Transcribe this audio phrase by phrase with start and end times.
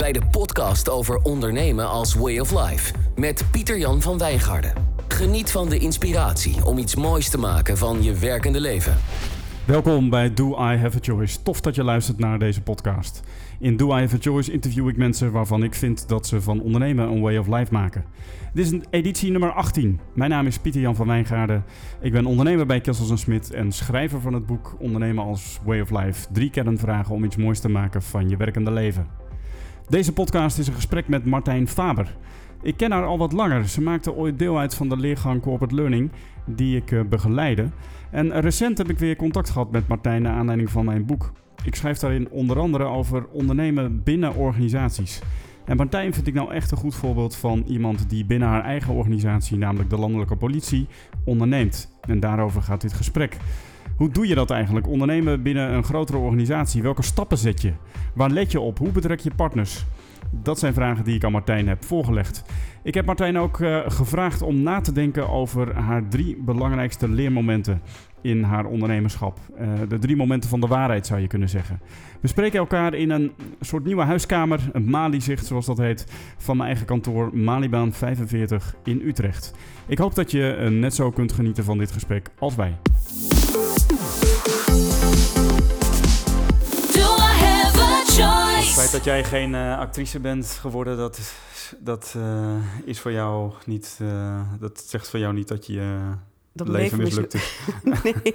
[0.00, 4.72] bij de podcast over ondernemen als way of life met Pieter-Jan van Wijngaarden.
[5.08, 8.96] Geniet van de inspiratie om iets moois te maken van je werkende leven.
[9.66, 11.42] Welkom bij Do I Have a Choice.
[11.42, 13.22] Tof dat je luistert naar deze podcast.
[13.58, 16.60] In Do I Have a Choice interview ik mensen waarvan ik vind dat ze van
[16.60, 18.04] ondernemen een way of life maken.
[18.52, 20.00] Dit is editie nummer 18.
[20.14, 21.64] Mijn naam is Pieter Jan van Wijngaarden.
[22.00, 25.90] Ik ben ondernemer bij Kessels Smit en schrijver van het boek Ondernemen als Way of
[25.90, 26.26] Life.
[26.32, 29.19] Drie kernvragen om iets moois te maken van je werkende leven.
[29.90, 32.16] Deze podcast is een gesprek met Martijn Faber.
[32.62, 33.68] Ik ken haar al wat langer.
[33.68, 36.10] Ze maakte ooit deel uit van de leergang Corporate Learning
[36.46, 37.68] die ik uh, begeleide.
[38.10, 41.32] En recent heb ik weer contact gehad met Martijn naar aanleiding van mijn boek.
[41.64, 45.20] Ik schrijf daarin onder andere over ondernemen binnen organisaties.
[45.64, 48.94] En Martijn vind ik nou echt een goed voorbeeld van iemand die binnen haar eigen
[48.94, 50.86] organisatie, namelijk de landelijke politie,
[51.24, 51.98] onderneemt.
[52.00, 53.36] En daarover gaat dit gesprek.
[54.00, 54.86] Hoe doe je dat eigenlijk?
[54.88, 56.82] Ondernemen binnen een grotere organisatie.
[56.82, 57.72] Welke stappen zet je?
[58.14, 58.78] Waar let je op?
[58.78, 59.84] Hoe betrek je partners?
[60.30, 62.44] Dat zijn vragen die ik aan Martijn heb voorgelegd.
[62.82, 67.82] Ik heb Martijn ook uh, gevraagd om na te denken over haar drie belangrijkste leermomenten
[68.22, 69.38] in haar ondernemerschap.
[69.60, 71.80] Uh, de drie momenten van de waarheid zou je kunnen zeggen.
[72.20, 76.06] We spreken elkaar in een soort nieuwe huiskamer, een Mali-zicht zoals dat heet,
[76.36, 79.54] van mijn eigen kantoor Malibaan 45 in Utrecht.
[79.86, 82.76] Ik hoop dat je uh, net zo kunt genieten van dit gesprek als wij.
[88.90, 91.20] Feit dat jij geen uh, actrice bent geworden, dat,
[91.78, 93.98] dat uh, is voor jou niet.
[94.02, 95.98] Uh, dat zegt voor jou niet dat je
[96.52, 97.58] dat leven mislukt is.
[98.02, 98.34] nee.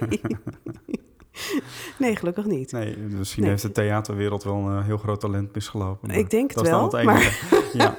[1.98, 2.72] nee, gelukkig niet.
[2.72, 3.50] Nee, misschien nee.
[3.50, 6.10] heeft de theaterwereld wel een heel groot talent misgelopen.
[6.10, 6.92] Ik denk het wel.
[6.92, 7.38] Het maar...
[7.72, 7.96] ja.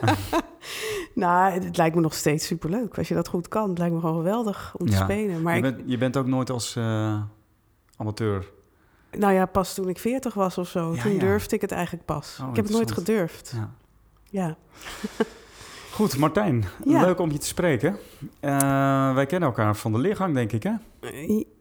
[1.13, 2.97] nou, het lijkt me nog steeds superleuk.
[2.97, 5.03] Als je dat goed kan, het lijkt me gewoon geweldig om te ja.
[5.03, 5.41] spelen.
[5.41, 6.77] Maar je, bent, je bent ook nooit als
[7.97, 8.55] amateur
[9.11, 10.95] nou ja, pas toen ik 40 was of zo.
[10.95, 11.19] Ja, toen ja.
[11.19, 12.37] durfde ik het eigenlijk pas.
[12.41, 13.53] Oh, ik heb het nooit gedurfd.
[13.55, 13.69] Ja.
[14.29, 14.57] ja.
[15.97, 16.65] Goed, Martijn.
[16.83, 17.97] Leuk om je te spreken.
[18.41, 20.73] Uh, wij kennen elkaar van de leergang, denk ik, hè?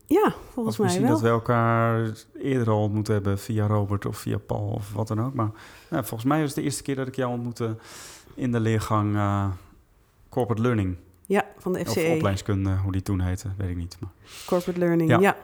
[0.07, 1.11] Ja, volgens of mij wel.
[1.11, 5.25] dat we elkaar eerder al ontmoet hebben via Robert of via Paul of wat dan
[5.25, 5.35] ook.
[5.35, 5.51] Maar
[5.91, 7.77] nou, volgens mij was het de eerste keer dat ik jou ontmoette
[8.35, 9.47] in de leergang uh,
[10.29, 10.97] Corporate Learning.
[11.27, 12.01] Ja, van de FCE.
[12.01, 13.97] Of opleidingskunde, hoe die toen heette, weet ik niet.
[14.01, 14.11] Maar...
[14.47, 15.37] Corporate Learning, ja.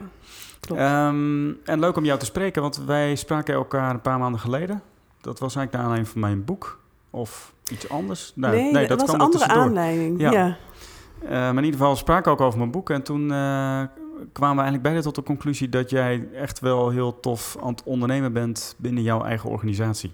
[0.71, 4.83] Um, en leuk om jou te spreken, want wij spraken elkaar een paar maanden geleden.
[5.21, 6.81] Dat was eigenlijk naar aanleiding van mijn boek.
[7.11, 8.33] Of iets anders?
[8.35, 10.21] Nou, nee, nee, dat, dat was een andere aanleiding.
[10.21, 10.31] Ja.
[10.31, 10.57] ja.
[11.23, 12.91] Uh, maar in ieder geval spraken we ook over mijn boek.
[12.91, 13.29] En toen uh,
[14.33, 17.83] kwamen we eigenlijk beide tot de conclusie dat jij echt wel heel tof aan het
[17.83, 20.13] ondernemen bent binnen jouw eigen organisatie.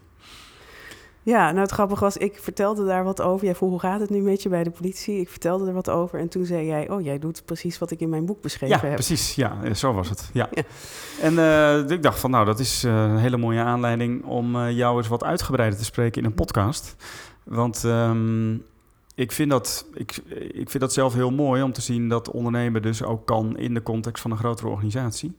[1.28, 3.44] Ja, nou het grappige was, ik vertelde daar wat over.
[3.44, 5.21] Jij vroeg, hoe gaat het nu met je bij de politie?
[5.21, 6.91] Ik vertelde er wat over en toen zei jij...
[6.91, 8.94] oh, jij doet precies wat ik in mijn boek beschreven ja, heb.
[8.94, 10.31] Precies, ja, zo was het.
[10.33, 10.49] Ja.
[10.50, 10.62] ja.
[11.21, 14.25] En uh, ik dacht van, nou, dat is uh, een hele mooie aanleiding...
[14.25, 16.97] om uh, jou eens wat uitgebreider te spreken in een podcast.
[17.45, 18.65] Want um,
[19.15, 20.16] ik, vind dat, ik,
[20.53, 22.09] ik vind dat zelf heel mooi om te zien...
[22.09, 25.37] dat ondernemen dus ook kan in de context van een grotere organisatie.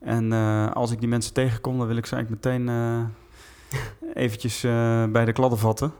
[0.00, 0.32] En
[0.72, 2.68] als ik die mensen tegenkom, dan wil ik ze eigenlijk meteen
[4.14, 5.92] eventjes uh, bij de kladden vatten.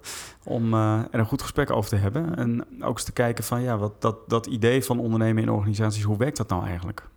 [0.44, 2.36] Om uh, er een goed gesprek over te hebben.
[2.36, 6.02] En ook eens te kijken van ja, wat, dat, dat idee van ondernemen in organisaties,
[6.02, 7.08] hoe werkt dat nou eigenlijk?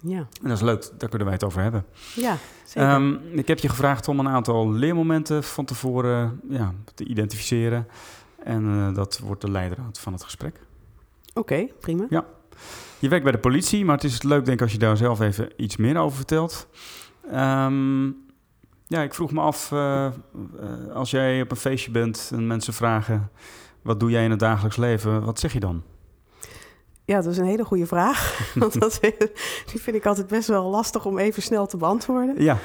[0.00, 0.18] Ja.
[0.18, 1.84] En dat is leuk, daar kunnen wij het over hebben.
[2.14, 2.94] Ja, zeker.
[2.94, 7.86] Um, ik heb je gevraagd om een aantal leermomenten van tevoren ja, te identificeren.
[8.42, 10.60] En uh, dat wordt de leidraad van het gesprek.
[11.28, 12.06] Oké, okay, prima.
[12.10, 12.24] Ja.
[12.98, 15.20] Je werkt bij de politie, maar het is leuk denk ik als je daar zelf
[15.20, 16.68] even iets meer over vertelt.
[17.34, 18.23] Um,
[18.94, 20.06] ja, ik vroeg me af, uh,
[20.60, 23.30] uh, als jij op een feestje bent en mensen vragen...
[23.82, 25.82] wat doe jij in het dagelijks leven, wat zeg je dan?
[27.04, 28.38] Ja, dat is een hele goede vraag.
[28.54, 29.00] Want dat,
[29.70, 32.42] die vind ik altijd best wel lastig om even snel te beantwoorden.
[32.42, 32.58] Ja.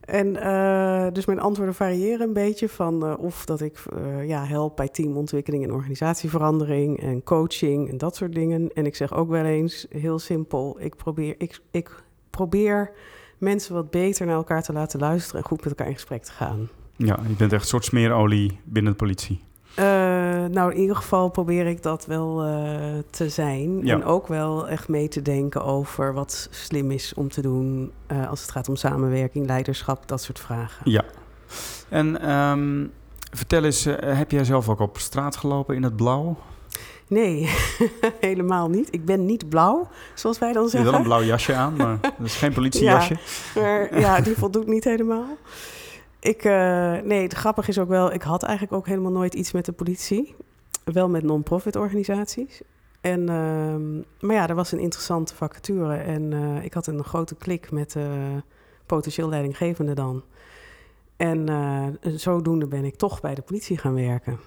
[0.00, 3.82] En uh, dus mijn antwoorden variëren een beetje van of dat ik
[4.26, 8.70] ja, help bij teamontwikkeling en organisatieverandering en coaching en dat soort dingen.
[8.74, 12.92] En ik zeg ook wel eens heel simpel, ik probeer, ik, ik probeer
[13.44, 16.32] mensen wat beter naar elkaar te laten luisteren en goed met elkaar in gesprek te
[16.32, 16.68] gaan.
[16.96, 19.42] Ja, je bent echt een soort smeerolie binnen de politie.
[19.78, 19.84] Uh,
[20.44, 22.54] nou, in ieder geval probeer ik dat wel uh,
[23.10, 23.86] te zijn.
[23.86, 23.94] Ja.
[23.94, 28.28] En ook wel echt mee te denken over wat slim is om te doen uh,
[28.28, 30.90] als het gaat om samenwerking, leiderschap, dat soort vragen.
[30.90, 31.04] Ja.
[31.88, 32.92] En um,
[33.30, 36.36] vertel eens, heb jij zelf ook op straat gelopen in het blauw?
[37.06, 37.50] Nee,
[38.20, 38.88] helemaal niet.
[38.90, 40.90] Ik ben niet blauw, zoals wij dan zeggen.
[40.90, 43.16] Je hebt wel een blauw jasje aan, maar dat is geen politiejasje.
[43.54, 45.26] ja, maar ja, die voldoet niet helemaal.
[46.20, 46.52] Ik, uh,
[47.00, 49.72] nee, het grappige is ook wel, ik had eigenlijk ook helemaal nooit iets met de
[49.72, 50.34] politie.
[50.84, 52.60] Wel met non-profit organisaties.
[53.00, 57.34] En, uh, maar ja, er was een interessante vacature en uh, ik had een grote
[57.34, 57.96] klik met
[58.86, 60.22] potentieel leidinggevende dan.
[61.16, 61.86] En uh,
[62.16, 64.38] zodoende ben ik toch bij de politie gaan werken.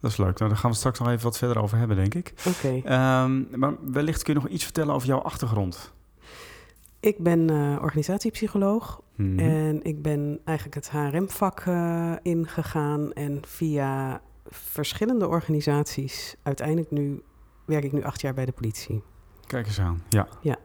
[0.00, 0.38] Dat is leuk.
[0.38, 2.32] Nou, daar gaan we straks nog even wat verder over hebben, denk ik.
[2.46, 2.80] Oké.
[2.82, 3.24] Okay.
[3.24, 5.92] Um, maar wellicht kun je nog iets vertellen over jouw achtergrond.
[7.00, 9.38] Ik ben uh, organisatiepsycholoog mm.
[9.38, 17.22] en ik ben eigenlijk het HRM-vak uh, ingegaan en via verschillende organisaties uiteindelijk nu
[17.64, 19.02] werk ik nu acht jaar bij de politie.
[19.46, 20.28] Kijk eens aan, ja.
[20.40, 20.56] Ja.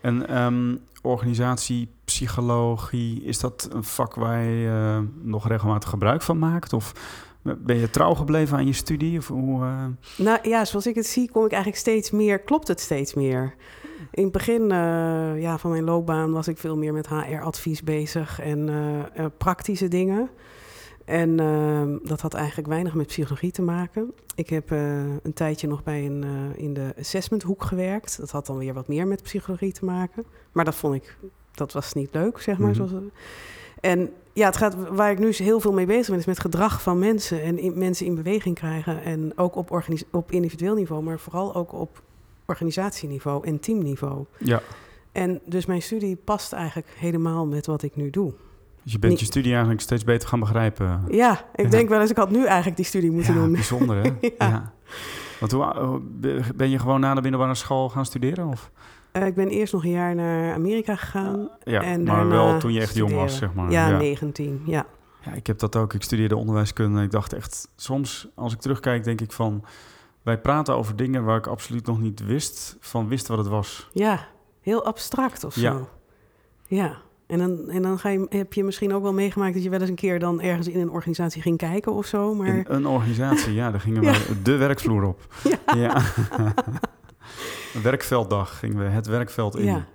[0.00, 6.72] En um, organisatiepsychologie, is dat een vak waar je uh, nog regelmatig gebruik van maakt?
[6.72, 6.92] Of
[7.58, 9.18] ben je trouw gebleven aan je studie?
[9.18, 9.84] Of hoe, uh...
[10.16, 13.54] Nou ja, zoals ik het zie, kom ik eigenlijk steeds meer, klopt het steeds meer.
[14.10, 18.40] In het begin uh, ja, van mijn loopbaan was ik veel meer met HR-advies bezig
[18.40, 20.30] en uh, praktische dingen.
[21.04, 21.36] En
[22.04, 24.12] dat had eigenlijk weinig met psychologie te maken.
[24.34, 26.24] Ik heb een tijdje nog bij een,
[26.56, 28.18] in de assessmenthoek gewerkt.
[28.18, 30.24] Dat had dan weer wat meer met psychologie te maken.
[30.52, 31.16] Maar dat vond ik,
[31.54, 32.74] dat was niet leuk, zeg maar.
[32.74, 32.92] Zoals,
[33.80, 36.82] en ja, het gaat, waar ik nu heel veel mee bezig ben, is met gedrag
[36.82, 39.02] van mensen en in, mensen in beweging krijgen.
[39.02, 42.02] En ook op, op individueel niveau, maar vooral ook op
[42.46, 44.24] organisatieniveau en teamniveau.
[44.38, 44.62] Ja.
[45.12, 48.32] En dus mijn studie past eigenlijk helemaal met wat ik nu doe.
[48.82, 51.04] Dus je bent je studie eigenlijk steeds beter gaan begrijpen.
[51.10, 51.70] Ja, ik ja.
[51.70, 53.52] denk wel eens, ik had nu eigenlijk die studie moeten ja, doen.
[53.52, 54.02] bijzonder hè?
[54.20, 54.30] ja.
[54.38, 54.72] ja.
[55.40, 56.00] Want hoe,
[56.54, 58.46] ben je gewoon na de binnenbare school gaan studeren?
[58.46, 58.70] Of?
[59.18, 61.38] Uh, ik ben eerst nog een jaar naar Amerika gegaan.
[61.38, 63.14] Uh, ja, en maar wel toen je echt studeren.
[63.14, 63.70] jong was, zeg maar.
[63.70, 64.86] Ja, ja, 19, ja.
[65.24, 65.94] Ja, ik heb dat ook.
[65.94, 67.02] Ik studeerde onderwijskunde.
[67.02, 69.64] Ik dacht echt, soms als ik terugkijk, denk ik van...
[70.22, 73.88] Wij praten over dingen waar ik absoluut nog niet wist, van wist wat het was.
[73.92, 74.26] Ja,
[74.60, 75.60] heel abstract of zo.
[75.60, 75.88] Ja.
[76.66, 76.96] ja.
[77.26, 79.80] En dan, en dan ga je, heb je misschien ook wel meegemaakt dat je wel
[79.80, 82.34] eens een keer dan ergens in een organisatie ging kijken of zo.
[82.34, 82.46] Maar...
[82.46, 84.18] In een organisatie, ja, daar gingen we ja.
[84.42, 85.26] de werkvloer op.
[85.66, 85.76] Ja.
[85.76, 86.02] ja.
[87.74, 89.64] Een werkvelddag gingen we het werkveld in.
[89.64, 89.86] Ja.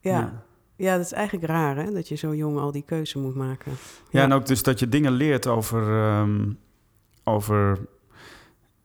[0.00, 0.44] ja.
[0.76, 0.96] ja.
[0.96, 3.72] Dat is eigenlijk raar hè, dat je zo jong al die keuze moet maken.
[4.10, 4.24] Ja, ja.
[4.24, 5.82] en ook dus dat je dingen leert over,
[6.18, 6.58] um,
[7.24, 7.78] over,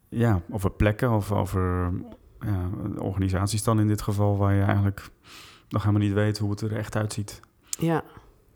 [0.09, 1.91] ja, over plekken of over
[2.39, 5.09] ja, organisaties dan in dit geval, waar je eigenlijk
[5.69, 7.39] nog helemaal niet weet hoe het er echt uitziet.
[7.79, 8.03] Ja,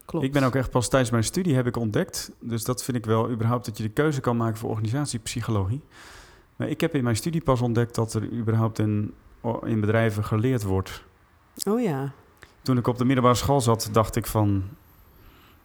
[0.06, 0.26] klopt.
[0.26, 3.06] Ik ben ook echt pas tijdens mijn studie heb ik ontdekt, dus dat vind ik
[3.06, 5.82] wel überhaupt dat je de keuze kan maken voor organisatiepsychologie.
[6.56, 9.14] Maar ik heb in mijn studie pas ontdekt dat er überhaupt in,
[9.64, 11.04] in bedrijven geleerd wordt.
[11.64, 12.12] Oh ja.
[12.62, 14.64] Toen ik op de middelbare school zat, dacht ik van...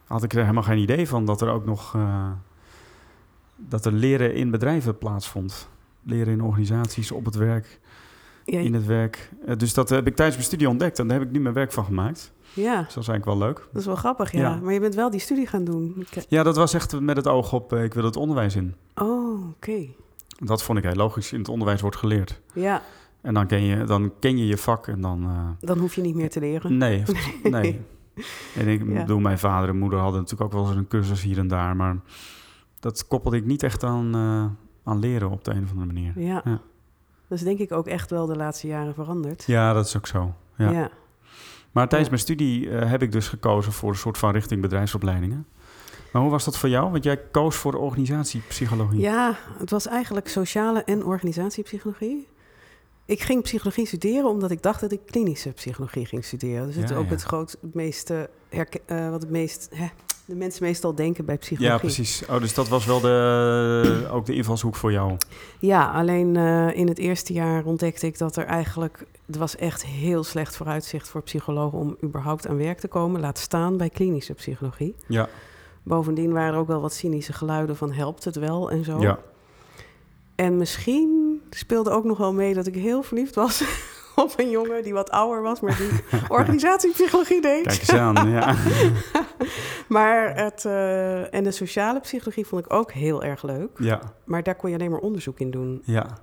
[0.07, 1.95] Had ik er helemaal geen idee van dat er ook nog...
[1.95, 2.31] Uh,
[3.57, 5.69] dat er leren in bedrijven plaatsvond.
[6.03, 7.81] Leren in organisaties, op het werk,
[8.45, 9.31] ja, in het werk.
[9.47, 10.99] Uh, dus dat heb ik tijdens mijn studie ontdekt.
[10.99, 12.33] En daar heb ik nu mijn werk van gemaakt.
[12.53, 12.83] Ja.
[12.83, 13.57] Dus dat is eigenlijk wel leuk.
[13.73, 14.41] Dat is wel grappig, ja.
[14.41, 14.57] ja.
[14.63, 16.07] Maar je bent wel die studie gaan doen.
[16.29, 17.73] Ja, dat was echt met het oog op...
[17.73, 18.75] Ik wil het onderwijs in.
[18.95, 19.71] Oh, oké.
[19.71, 19.95] Okay.
[20.29, 21.33] Dat vond ik heel logisch.
[21.33, 22.41] In het onderwijs wordt geleerd.
[22.53, 22.83] Ja.
[23.27, 25.23] En dan ken je, dan ken je je vak en dan...
[25.23, 26.77] Uh, dan hoef je niet meer te leren.
[26.79, 27.03] Nee,
[27.43, 27.81] nee.
[28.57, 29.01] En ik ja.
[29.01, 31.77] bedoel, mijn vader en moeder hadden natuurlijk ook wel eens een cursus hier en daar.
[31.77, 31.97] Maar
[32.81, 34.45] dat koppelde ik niet echt aan, uh,
[34.85, 36.13] aan leren op de een of andere manier.
[36.17, 36.41] Ja.
[36.45, 36.61] ja.
[37.29, 39.45] Dat is denk ik ook echt wel de laatste jaren veranderd.
[39.47, 40.35] Ja, dat is ook zo.
[40.57, 40.71] Ja.
[40.71, 40.91] ja.
[41.73, 45.47] Maar tijdens mijn studie uh, heb ik dus gekozen voor een soort van richting bedrijfsopleidingen.
[46.13, 46.91] Maar hoe was dat voor jou?
[46.91, 49.01] Want jij koos voor organisatiepsychologie.
[49.01, 52.29] Ja, het was eigenlijk sociale en organisatiepsychologie.
[53.07, 56.67] Ik ging psychologie studeren omdat ik dacht dat ik klinische psychologie ging studeren.
[56.67, 59.87] Dus het is ook het groot, het meeste, uh, wat het meest, hè,
[60.25, 61.73] de mensen meestal denken bij psychologie.
[61.73, 62.23] Ja, precies.
[62.29, 65.17] Oh, dus dat was wel de, ook de invalshoek voor jou.
[65.59, 69.85] Ja, alleen uh, in het eerste jaar ontdekte ik dat er eigenlijk, het was echt
[69.85, 74.35] heel slecht vooruitzicht voor psychologen om überhaupt aan werk te komen, laat staan bij klinische
[74.35, 74.95] psychologie.
[75.07, 75.29] Ja.
[75.83, 79.01] Bovendien waren er ook wel wat cynische geluiden van helpt het wel en zo.
[79.01, 79.19] Ja.
[80.35, 83.65] En misschien speelde ook nog wel mee dat ik heel verliefd was
[84.15, 87.67] op een jongen die wat ouder was, maar die organisatiepsychologie deed.
[87.67, 88.55] Kijk eens aan, ja.
[89.97, 93.71] maar het, uh, en de sociale psychologie vond ik ook heel erg leuk.
[93.79, 94.01] Ja.
[94.25, 95.83] Maar daar kon je alleen maar onderzoek in doen.
[95.85, 96.19] Ja.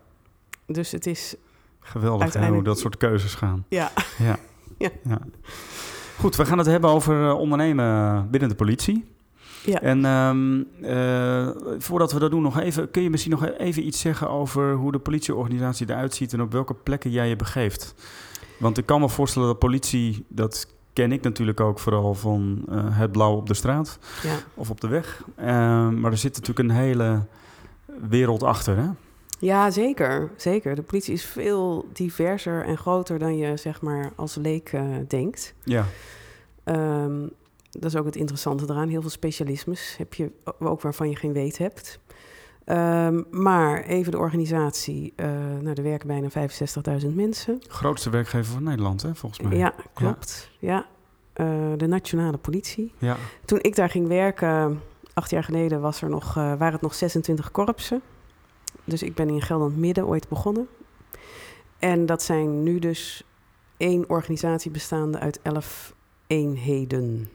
[0.66, 1.36] Dus het is...
[1.80, 2.66] Geweldig uiteindelijk...
[2.66, 3.66] hoe dat soort keuzes gaan.
[3.70, 3.92] Ja.
[4.18, 4.38] ja.
[4.78, 4.90] ja.
[5.04, 5.20] ja.
[6.20, 9.13] Goed, we gaan het hebben over uh, ondernemen binnen de politie.
[9.66, 9.82] Ja.
[9.82, 14.00] En um, uh, voordat we dat doen, nog even, kun je misschien nog even iets
[14.00, 17.96] zeggen over hoe de politieorganisatie eruit ziet en op welke plekken jij je begeeft?
[18.60, 22.98] Want ik kan me voorstellen dat politie, dat ken ik natuurlijk ook vooral van uh,
[22.98, 24.36] het blauw op de straat ja.
[24.54, 25.24] of op de weg.
[25.40, 25.46] Uh,
[25.90, 27.26] maar er zit natuurlijk een hele
[28.10, 28.90] wereld achter, hè?
[29.40, 30.32] Ja, zeker.
[30.38, 30.76] Zeker.
[30.76, 35.54] De politie is veel diverser en groter dan je zeg maar als leek uh, denkt.
[35.64, 35.86] Ja.
[36.66, 37.32] Um,
[37.80, 38.90] dat is ook het interessante eraan.
[38.90, 42.00] Heel veel specialismes heb je ook waarvan je geen weet hebt.
[42.66, 45.14] Um, maar even de organisatie.
[45.16, 45.28] Uh,
[45.62, 46.30] nou, er werken bijna
[47.02, 47.62] 65.000 mensen.
[47.68, 49.58] Grootste werkgever van Nederland, hè, volgens mij.
[49.58, 50.52] Ja, klopt.
[50.60, 50.70] Ja.
[50.70, 50.86] ja.
[51.46, 52.94] Uh, de nationale politie.
[52.98, 53.18] Ja.
[53.46, 54.82] Toen ik daar ging werken,
[55.14, 58.02] acht jaar geleden was er nog, eh, waren het nog 26 korpsen.
[58.84, 60.68] Dus ik ben in Gelderland Midden ooit begonnen.
[61.80, 63.24] En dat zijn nu dus
[63.78, 65.94] één organisatie bestaande uit elf
[66.28, 67.30] eenheden.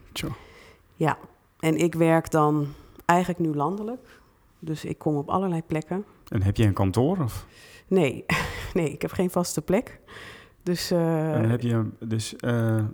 [0.95, 1.19] Ja,
[1.59, 2.67] en ik werk dan
[3.05, 4.21] eigenlijk nu landelijk.
[4.59, 6.05] Dus ik kom op allerlei plekken.
[6.29, 7.19] En heb je een kantoor?
[7.19, 7.47] Of?
[7.87, 8.25] Nee,
[8.75, 10.01] nee ik heb geen vaste plek.
[10.63, 12.35] Dus, uh, en heb je dus...
[12.45, 12.85] Uh,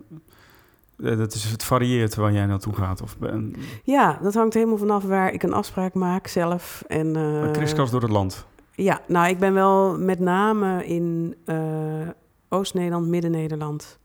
[0.97, 3.03] dat is, het varieert waar jij naartoe gaat?
[3.03, 3.55] Of ben...
[3.85, 6.85] Ja, dat hangt helemaal vanaf waar ik een afspraak maak zelf.
[6.87, 8.47] En, uh, door het land?
[8.73, 12.09] Ja, nou, ik ben wel met name in uh,
[12.49, 13.99] Oost-Nederland, Midden-Nederland.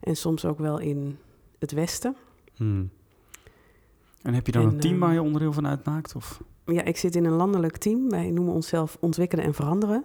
[0.00, 1.18] En soms ook wel in
[1.58, 2.16] het Westen.
[2.56, 2.90] Hmm.
[4.22, 6.14] En heb je dan en, een team waar je onderdeel van uitmaakt?
[6.14, 6.42] Of?
[6.64, 8.10] Ja, ik zit in een landelijk team.
[8.10, 10.04] Wij noemen onszelf Ontwikkelen en Veranderen.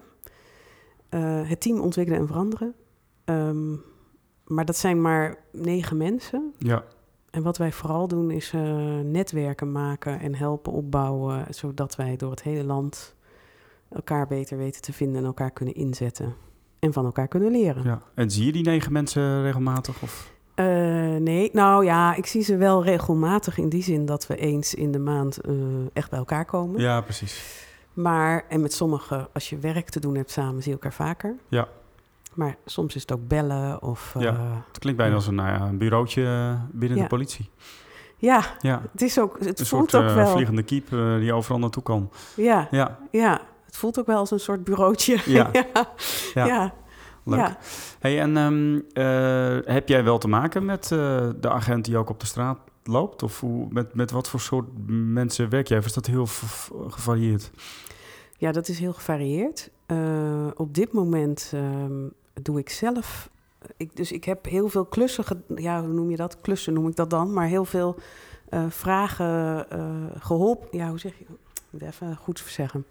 [1.10, 2.74] Uh, het team Ontwikkelen en Veranderen.
[3.25, 3.82] Um,
[4.46, 6.53] maar dat zijn maar negen mensen.
[6.58, 6.84] Ja.
[7.29, 12.32] En wat wij vooral doen is uh, netwerken maken en helpen opbouwen, zodat wij door
[12.32, 13.15] het hele land
[13.89, 16.36] elkaar beter weten te vinden en elkaar kunnen inzetten.
[16.79, 17.84] En van elkaar kunnen leren.
[17.84, 18.01] Ja.
[18.13, 20.01] En zie je die negen mensen regelmatig?
[20.01, 20.34] Of?
[20.60, 20.66] Uh,
[21.20, 24.92] nee, nou ja, ik zie ze wel regelmatig in die zin dat we eens in
[24.92, 25.56] de maand uh,
[25.94, 26.82] echt bij elkaar komen.
[26.82, 27.66] Ja, precies.
[27.94, 31.36] Maar, en met sommigen, als je werk te doen hebt samen, zie je elkaar vaker.
[31.48, 31.68] Ja.
[32.34, 34.16] Maar soms is het ook bellen of...
[34.20, 37.04] Ja, uh, het klinkt bijna als een, nou ja, een bureautje binnen Ja.
[37.04, 37.50] de politie.
[38.18, 39.39] ja, Ja, het is ook...
[39.39, 40.28] Het een voelt soort ook eh, wel...
[40.28, 42.12] vliegende kiep eh, die overal naartoe kan.
[42.36, 45.18] Ja, Ja, ja, het voelt ook wel als een soort bureautje.
[45.25, 45.50] Ja.
[46.34, 46.46] ja.
[46.46, 46.74] Ja.
[47.29, 47.36] Ja.
[47.36, 47.48] leuk.
[47.48, 47.57] Ja.
[48.00, 52.09] Hey, en ehm, eh, heb jij wel te maken met eh, de agent die ook
[52.09, 53.24] op de straat loopt?
[53.24, 55.77] Of hoe, met, met wat voor soort mensen werk jij?
[55.77, 56.25] Of is dat heel
[56.88, 57.51] gevarieerd?
[58.38, 59.69] Ja, dat is heel gevarieerd.
[59.86, 62.07] Eh, op dit moment ehm,
[62.41, 63.29] doe ik zelf.
[63.77, 65.25] Ik, dus ik heb heel veel klussen.
[65.55, 66.41] Ja, hoe noem je dat?
[66.41, 67.33] Klussen noem ik dat dan.
[67.33, 67.95] Maar heel veel
[68.69, 69.81] vragen eh,
[70.19, 70.77] geholpen.
[70.77, 71.25] Ja, hoe zeg je?
[71.69, 72.85] Moet even goed zeggen.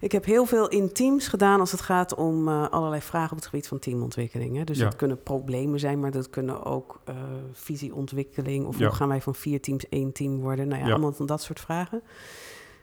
[0.00, 3.36] Ik heb heel veel in teams gedaan als het gaat om eh, allerlei vragen op
[3.36, 4.56] het gebied van teamontwikkeling.
[4.56, 4.64] Hè.
[4.64, 4.84] Dus Ja.
[4.84, 7.14] dat kunnen problemen zijn, maar dat kunnen ook eh,
[7.52, 8.66] visieontwikkeling.
[8.66, 8.86] Of Ja.
[8.86, 10.68] hoe gaan wij van vier teams één team worden?
[10.68, 10.92] Nou ja, Ja.
[10.92, 12.02] allemaal van dat soort vragen.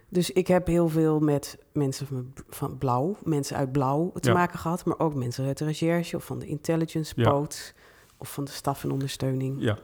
[0.09, 4.59] Dus ik heb heel veel met mensen van, van Blauw, mensen uit Blauw te maken
[4.59, 4.85] gehad.
[4.85, 7.73] Maar ook mensen uit de recherche of van de intelligence poot.
[8.17, 9.55] Of van de staf en ondersteuning.
[9.61, 9.77] Ja,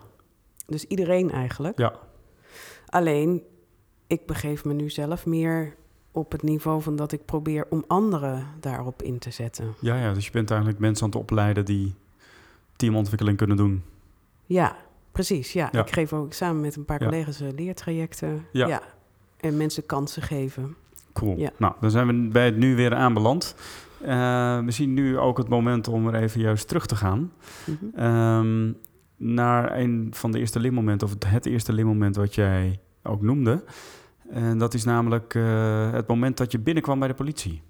[0.67, 1.77] Dus iedereen eigenlijk.
[1.77, 1.93] ja,
[2.85, 3.43] Alleen,
[4.09, 5.75] ik begeef me nu zelf meer
[6.11, 9.73] op het niveau van dat ik probeer om anderen daarop in te zetten.
[9.79, 10.13] ja, ja.
[10.13, 11.93] Dus je bent eigenlijk mensen aan het opleiden die
[12.75, 13.83] teamontwikkeling kunnen doen.
[14.45, 14.75] Ja,
[15.11, 15.53] precies.
[15.53, 15.69] Ja.
[15.71, 15.81] Ja.
[15.81, 17.09] Ik geef ook samen met een paar Ja.
[17.09, 18.45] collega's eh, leertrajecten.
[18.51, 18.81] Ja.
[19.37, 20.75] En mensen kansen geven.
[21.13, 21.37] Cool.
[21.37, 21.51] Ja.
[21.57, 23.55] Nou, dan zijn we bij het nu weer aanbeland.
[24.01, 27.31] Eh we zien nu ook het moment om er even juist terug te gaan.
[27.65, 27.99] Mhm.
[27.99, 28.71] Ehm,
[29.15, 33.63] naar een van de eerste leermomenten, of het, het eerste leermoment wat jij ook noemde.
[34.31, 37.61] En dat is namelijk eh, het moment dat je binnenkwam bij de politie.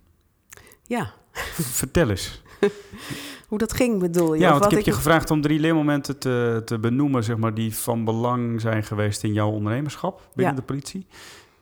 [0.84, 1.14] Ja,
[1.54, 2.42] Vertel eens.
[3.48, 4.40] hoe dat ging bedoel je?
[4.40, 7.76] Ja, want ik heb je gevraagd om drie leermomenten te, te benoemen, zeg maar, die
[7.76, 10.60] van belang zijn geweest in jouw ondernemerschap binnen Ja.
[10.60, 11.08] de politie.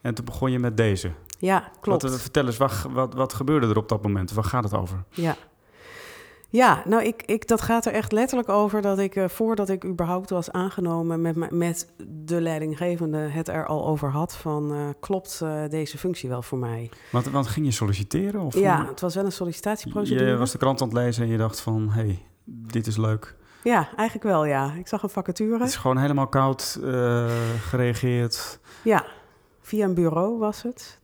[0.01, 1.11] En toen begon je met deze.
[1.39, 2.01] Ja, klopt.
[2.01, 4.31] Wat, eh, vertel eens, wat, wat, wat gebeurde er op dat moment?
[4.31, 5.03] Waar gaat het over?
[5.09, 5.35] Ja.
[6.49, 9.85] Ja, nou, ik, ik, dat gaat er echt letterlijk over dat ik, eh, voordat ik
[9.85, 11.87] überhaupt was aangenomen met, me- met
[12.25, 16.57] de leidinggevende, het er al over had van, eh, klopt eh, deze functie wel voor
[16.57, 16.89] mij?
[17.11, 18.41] Want, want ging je solliciteren?
[18.41, 20.29] Of ja, het was wel een sollicitatieprocedure.
[20.29, 22.97] Je was de krant aan het lezen en je dacht van, hé, hey, dit is
[22.97, 23.35] leuk.
[23.63, 24.73] Ja, eigenlijk wel, ja.
[24.73, 25.57] Ik zag een vacature.
[25.59, 26.79] Het is gewoon helemaal koud
[27.69, 28.59] gereageerd.
[28.83, 29.05] Ja,
[29.61, 30.99] via een bureau was het.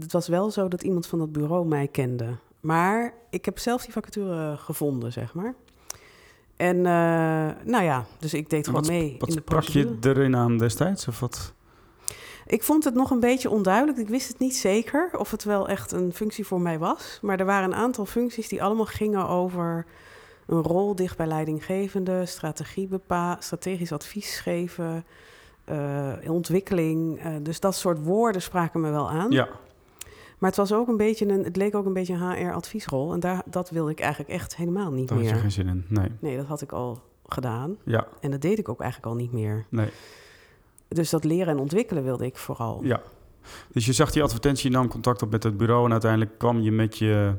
[0.00, 2.26] Het was wel zo dat iemand van dat bureau mij kende.
[2.60, 5.54] Maar ik heb zelf die vacature gevonden, zeg maar.
[6.56, 9.96] En eh, nou ja, dus ik deed gewoon wat, mee wat in de sprak je
[10.00, 11.08] erin aan destijds?
[11.08, 11.52] Of wat?
[12.46, 13.98] Ik vond het nog een beetje onduidelijk.
[13.98, 17.18] Ik wist het niet zeker of het wel echt een functie voor mij was.
[17.22, 19.86] Maar er waren een aantal functies die allemaal gingen over
[20.46, 25.04] een rol dicht bij leidinggevende, strategie bepa strategisch advies geven,
[25.64, 27.20] eh, ontwikkeling.
[27.20, 29.30] eh, dus dat soort woorden spraken me wel aan.
[29.30, 29.48] Ja,
[30.38, 33.12] Maar het was ook een beetje een, het leek ook een beetje een HR-adviesrol.
[33.12, 35.40] En daar, dat wilde ik eigenlijk echt helemaal niet daar had je meer.
[35.40, 35.84] geen zin in.
[35.88, 36.08] Nee.
[36.18, 37.76] Nee, dat had ik al gedaan.
[37.84, 39.64] Ja, En dat deed ik ook eigenlijk al niet meer.
[39.68, 39.88] nee.
[40.88, 42.80] Dus dat leren en ontwikkelen wilde ik vooral.
[42.84, 43.00] Ja.
[43.72, 45.84] Dus je zag die advertentie, je nam contact op met het bureau...
[45.84, 47.34] en uiteindelijk kwam je met je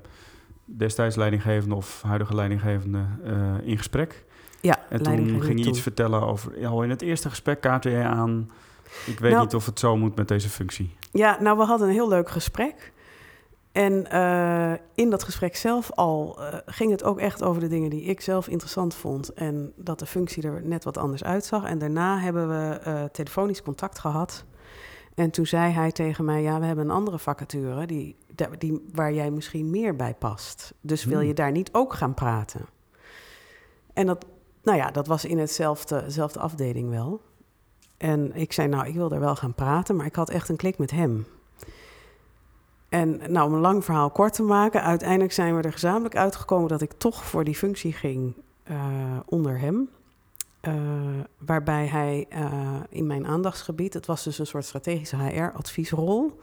[0.65, 4.25] destijds leidinggevende of huidige leidinggevende eh, in gesprek.
[4.61, 6.67] Ja, En toen ging je iets vertellen over...
[6.67, 8.51] Al in het eerste gesprek kaartte je aan...
[9.05, 10.95] ik weet Nou- niet of het zo moet met deze functie.
[11.11, 12.93] Ja, nou, we hadden een heel leuk gesprek.
[13.71, 17.89] En eh, in dat gesprek zelf al eh, ging het ook echt over de dingen
[17.89, 19.33] die ik zelf interessant vond.
[19.33, 21.63] En dat de functie er net wat anders uitzag.
[21.63, 24.45] En daarna hebben we eh, telefonisch contact gehad.
[25.15, 28.15] En toen zei hij tegen mij: Ja, we hebben een andere vacature die,
[28.57, 30.73] die, waar jij misschien meer bij past.
[30.81, 31.27] Dus wil Hmm.
[31.27, 32.65] je daar niet ook gaan praten?
[33.93, 34.25] En dat,
[34.63, 37.21] nou ja, dat was in hetzelfde dezelfde afdeling wel.
[37.99, 40.55] En ik zei: Nou, ik wil daar wel gaan praten, maar ik had echt een
[40.55, 41.25] klik met hem.
[42.89, 46.69] En nou, om een lang verhaal kort te maken, uiteindelijk zijn we er gezamenlijk uitgekomen
[46.69, 48.75] dat ik toch voor die functie ging eh,
[49.25, 49.89] onder hem.
[50.59, 50.73] Eh,
[51.37, 52.51] waarbij hij eh,
[52.89, 56.39] in mijn aandachtsgebied, het was dus een soort strategische HR-adviesrol,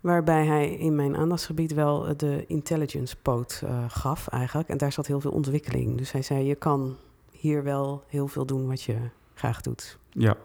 [0.00, 4.68] waarbij hij in mijn aandachtsgebied wel de intelligence poot gaf eigenlijk.
[4.68, 5.98] En daar zat heel veel ontwikkeling.
[5.98, 6.96] Dus hij zei, je kan
[7.30, 8.96] hier wel heel veel doen wat je
[9.34, 9.98] graag doet.
[10.10, 10.36] Ja.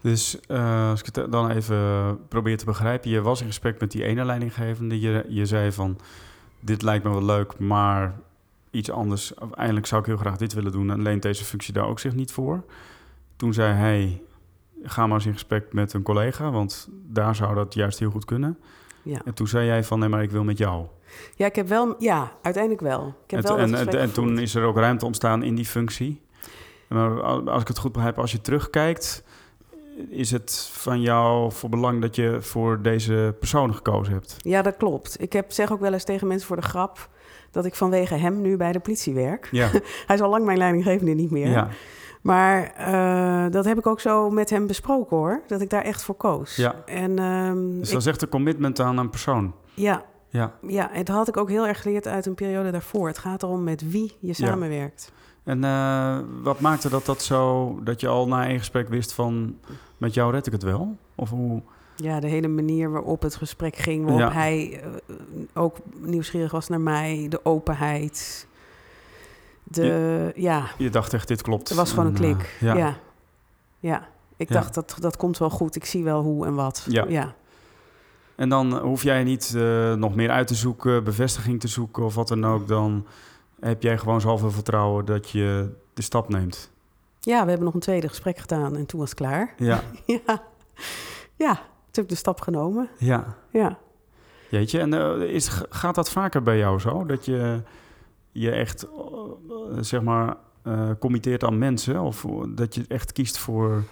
[0.00, 3.10] Dus eh, als ik het dan even probeer te begrijpen.
[3.10, 5.00] Je was in gesprek met die ene leidinggevende.
[5.00, 5.98] Je, je zei van,
[6.60, 8.14] dit lijkt me wel leuk, maar
[8.70, 9.34] iets anders.
[9.54, 10.90] Eindelijk zou ik heel graag dit willen doen.
[10.90, 12.64] En leent deze functie daar ook zich niet voor.
[13.36, 14.22] Toen zei hij,
[14.82, 16.50] ga maar eens in gesprek met een collega.
[16.50, 18.58] Want daar zou dat juist heel goed kunnen.
[19.02, 20.86] Ja, En toen zei jij van, nee, maar ik wil met jou.
[21.34, 23.14] ja ik heb wel, ja, uiteindelijk wel.
[23.24, 26.20] Ik heb En, wel en, en, toen is er ook ruimte ontstaan in die functie.
[26.88, 29.24] Maar als ik het goed begrijp, als je terugkijkt,
[30.08, 34.36] is het van jou voor belang dat je voor deze persoon gekozen hebt?
[34.38, 35.16] Ja, dat klopt.
[35.22, 37.08] Ik heb, zeg ook wel eens tegen mensen voor de grap
[37.50, 39.48] dat ik vanwege hem nu bij de politie werk.
[39.50, 39.68] Ja,
[40.06, 41.48] Hij is al lang mijn leidinggevende niet meer.
[41.48, 41.68] ja,
[42.22, 45.42] Maar eh, dat heb ik ook zo met hem besproken hoor.
[45.46, 46.56] Dat ik daar echt voor koos.
[46.56, 46.74] Ja.
[46.86, 49.54] En ehm, dus ik- dat is echt een commitment aan een persoon.
[49.74, 53.06] ja, Ja, ja, en dat had ik ook heel erg geleerd uit een periode daarvoor.
[53.08, 55.12] Het gaat erom met wie je samenwerkt.
[55.44, 59.56] En eh, wat maakte dat dat zo, dat je al na één gesprek wist van,
[59.98, 60.96] met jou red ik het wel?
[61.14, 61.62] Of hoe?
[61.96, 64.32] Ja, de hele manier waarop het gesprek ging, waarop Ja.
[64.32, 65.14] hij eh,
[65.54, 68.46] ook nieuwsgierig was naar mij, de openheid.
[69.64, 71.70] De, ja, Je dacht echt, dit klopt.
[71.70, 72.56] er was gewoon een En, eh, klik.
[72.60, 72.74] ja.
[72.76, 72.96] ja.
[73.80, 74.08] ja.
[74.36, 74.54] Ik Ja.
[74.54, 75.76] dacht, dat, dat komt wel goed.
[75.76, 76.86] Ik zie wel hoe en wat.
[76.88, 77.04] Ja.
[77.08, 77.34] ja.
[78.34, 79.54] En dan hoef jij niet
[79.96, 82.68] nog meer uit te zoeken, bevestiging te zoeken of wat dan ook.
[82.68, 83.06] Dan
[83.60, 86.70] heb jij gewoon zoveel vertrouwen dat je de stap neemt.
[87.20, 89.54] Ja, we hebben nog een tweede gesprek gedaan en toen was het klaar.
[89.56, 90.42] Ja, Ja,
[91.36, 92.88] ja toen heb ik de stap genomen.
[92.98, 93.36] ja.
[93.52, 93.78] Ja.
[94.50, 97.04] Jeetje, en eh, is, gaat dat vaker bij jou zo?
[97.06, 97.62] Dat je
[98.32, 98.90] je echt, eh,
[99.80, 102.00] zeg maar, eh committeert aan mensen?
[102.00, 103.82] Of dat je echt kiest voor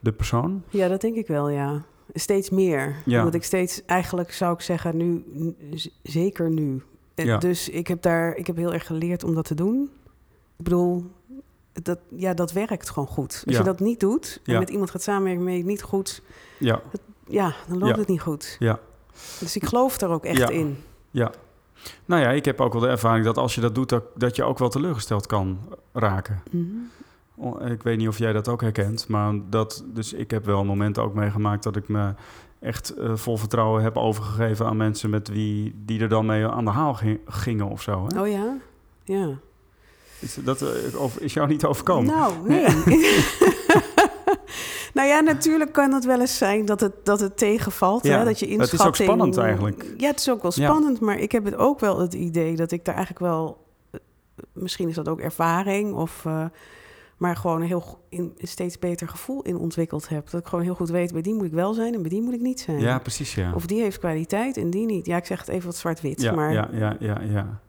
[0.00, 0.62] de persoon?
[0.70, 1.82] ja, dat denk ik wel, ja.
[2.14, 2.96] Steeds meer.
[3.04, 3.18] Ja.
[3.18, 5.24] Omdat ik steeds, eigenlijk zou ik zeggen, nu,
[6.02, 6.82] zeker nu.
[7.16, 7.38] Eh, Ja.
[7.38, 9.90] Dus ik heb daar, ik heb heel erg geleerd om dat te doen.
[10.58, 11.04] Ik bedoel,
[11.72, 13.42] dat, ja, dat werkt gewoon goed.
[13.46, 13.58] Als Ja.
[13.58, 14.58] je dat niet doet en Ja.
[14.58, 16.22] met iemand gaat samenwerken mee niet goed,
[16.58, 16.80] Ja,
[17.28, 18.56] ja, dan loopt het niet goed.
[18.58, 18.78] ja.
[19.40, 20.76] Dus ik geloof er ook echt in.
[21.10, 21.30] Ja.
[22.04, 24.36] Nou ja, ik heb ook wel de ervaring dat als je dat doet, dat, dat
[24.36, 25.58] je ook wel teleurgesteld kan
[25.92, 26.42] raken.
[26.50, 26.64] Mhm.
[27.72, 31.02] Ik weet niet of jij dat ook herkent, maar dat, dus ik heb wel momenten
[31.02, 32.14] ook meegemaakt dat ik me
[32.60, 36.64] echt eh, vol vertrouwen heb overgegeven aan mensen met wie die er dan mee aan
[36.64, 38.06] de haal ging- gingen of zo.
[38.08, 38.20] Hè?
[38.20, 38.56] Oh ja?
[39.04, 39.28] Ja.
[40.20, 42.06] Is, dat, eh, of, is jou niet overkomen?
[42.14, 42.66] Nou, nee.
[44.94, 48.04] nou ja, natuurlijk kan het wel eens zijn dat het, dat het tegenvalt.
[48.04, 48.24] Ja, hè?
[48.24, 49.08] Dat je het is ook inschatting...
[49.08, 49.84] spannend eigenlijk.
[49.96, 50.66] Ja, het is ook wel Ja.
[50.68, 51.00] spannend.
[51.00, 53.64] Maar ik heb het ook wel het idee dat ik daar eigenlijk wel...
[53.90, 54.00] eh,
[54.52, 56.24] Misschien is dat ook ervaring of...
[57.16, 60.30] maar gewoon een heel in, een steeds beter gevoel in ontwikkeld heb.
[60.30, 62.22] Dat ik gewoon heel goed weet, bij die moet ik wel zijn en bij die
[62.22, 62.80] moet ik niet zijn.
[62.80, 63.52] Ja, precies, ja.
[63.54, 65.06] Of die heeft kwaliteit en die niet.
[65.06, 66.20] Ja, ik zeg het even wat zwart-wit.
[66.22, 67.60] ja, maar ja, ja, ja, ja.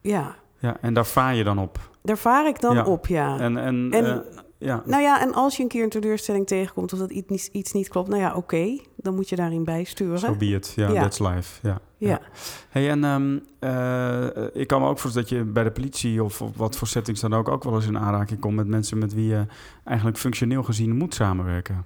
[0.00, 1.90] ja, ja, en daar vaar je dan op.
[2.02, 2.84] daar vaar ik dan Ja.
[2.84, 3.38] op, ja.
[3.38, 4.18] En, en, En- eh,
[4.58, 7.48] ja, Nou ja, en als je een keer een teleurstelling tegenkomt of dat iets, niet-
[7.52, 10.18] iets niet klopt, nou ja, oké, dan moet je daarin bijsturen.
[10.18, 10.72] so be it.
[10.76, 11.02] Ja, Ja.
[11.02, 11.66] that's life.
[11.68, 11.78] Ja,
[12.08, 12.20] ja.
[12.68, 16.42] Hey, en ehm, eh, ik kan me ook voorstellen dat je bij de politie of
[16.56, 19.26] wat voor settings dan ook, ook wel eens in aanraking komt met mensen met wie
[19.26, 19.46] je
[19.84, 21.84] eigenlijk functioneel gezien moet samenwerken.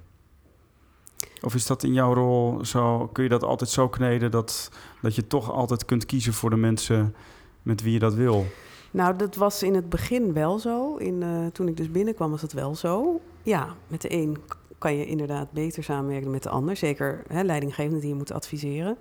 [1.41, 5.15] Of is dat in jouw rol zo, kun je dat altijd zo kneden dat, dat
[5.15, 7.15] je toch altijd kunt kiezen voor de mensen
[7.61, 8.45] met wie je dat wil?
[8.91, 10.95] Nou, dat was in het begin wel zo.
[10.95, 13.21] In, eh, toen ik dus binnenkwam was dat wel zo.
[13.43, 14.37] Ja, met de een
[14.77, 16.75] kan je inderdaad beter samenwerken dan met de ander.
[16.75, 18.97] Zeker hè, leidinggevenden die je moet adviseren.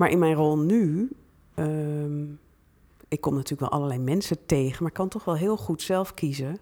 [0.00, 1.10] Maar in mijn rol nu...
[1.54, 2.22] ehm,
[3.08, 4.82] ik kom natuurlijk wel allerlei mensen tegen...
[4.82, 6.58] maar kan toch wel heel goed zelf kiezen.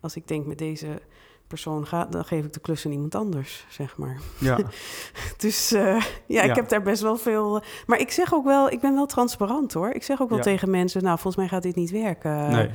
[0.00, 1.00] Als ik denk met deze
[1.46, 2.12] persoon gaat...
[2.12, 4.20] dan geef ik de klus aan iemand anders, zeg maar.
[4.38, 4.58] Ja,
[5.38, 6.42] Dus eh, ja, Ja.
[6.42, 7.62] ik heb daar best wel veel.
[7.86, 9.90] Maar ik zeg ook wel, ik ben wel transparant hoor.
[9.90, 10.44] Ik zeg ook wel Ja.
[10.44, 12.50] tegen mensen, nou, volgens mij gaat dit niet werken.
[12.50, 12.70] nee.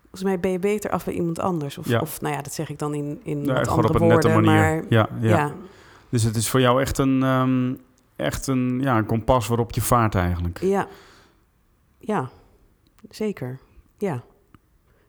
[0.00, 1.78] Volgens mij ben je beter af bij iemand anders.
[1.78, 2.00] Of, Ja.
[2.00, 4.06] of nou ja, dat zeg ik dan in, in Ja, wat gewoon andere op een
[4.06, 4.44] nette woorden.
[4.52, 4.60] manier.
[4.60, 5.28] Maar ja, ja.
[5.36, 5.52] ja.
[6.08, 7.74] Dus het is voor jou echt een, ehm,
[8.16, 10.60] echt een, ja, een kompas waarop je vaart eigenlijk.
[10.60, 10.88] ja,
[11.98, 12.30] ja,
[13.10, 13.58] zeker.
[13.98, 14.22] Ja.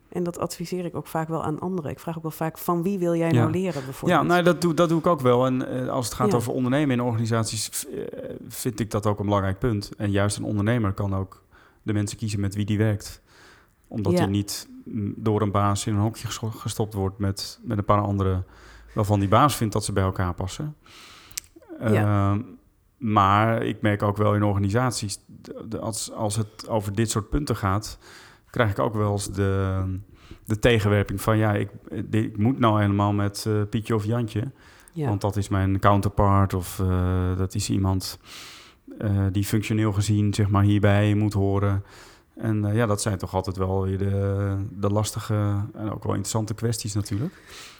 [0.08, 1.90] En dat adviseer ik ook vaak wel aan anderen.
[1.90, 4.20] Ik vraag ook wel vaak, van wie wil jij nou leren bijvoorbeeld?
[4.20, 5.46] Ja, nou, dat, doe, dat doe ik ook wel.
[5.46, 8.04] En uh, als het gaat over ondernemen in organisaties, uh,
[8.48, 9.90] vind ik dat ook een belangrijk punt.
[9.96, 11.44] En juist een ondernemer kan ook
[11.82, 13.22] de mensen kiezen met wie die werkt.
[13.88, 14.68] Omdat hij niet
[15.16, 18.46] door een baas in een hokje gestopt wordt met, met een paar anderen...
[18.94, 20.76] waarvan die baas vindt dat ze bij elkaar passen.
[21.80, 22.34] Ja.
[22.34, 22.42] Uh,
[22.98, 25.18] maar ik merk ook wel in organisaties,
[25.80, 27.98] als, als het over dit soort punten gaat,
[28.50, 29.82] krijg ik ook wel eens de,
[30.44, 31.70] de tegenwerping van ja, ik,
[32.10, 34.50] ik moet nou helemaal met uh, Pietje of Jantje.
[34.94, 38.18] Want dat is mijn counterpart of uh, dat is iemand
[39.00, 41.84] uh, die functioneel gezien zeg maar hierbij moet horen.
[42.36, 45.34] En ja, dat zijn toch altijd wel weer de, de lastige
[45.74, 47.34] en ook wel interessante kwesties natuurlijk.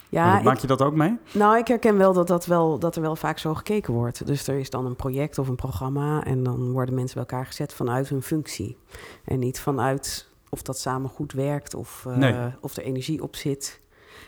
[0.09, 1.17] Ja, maak je dat ook mee?
[1.31, 4.27] Nou, ik herken wel dat, dat wel dat er wel vaak zo gekeken wordt.
[4.27, 7.45] Dus er is dan een project of een programma en dan worden mensen bij elkaar
[7.45, 8.77] gezet vanuit hun functie.
[9.25, 13.81] En niet vanuit of dat samen goed werkt of, uh, of er energie op zit.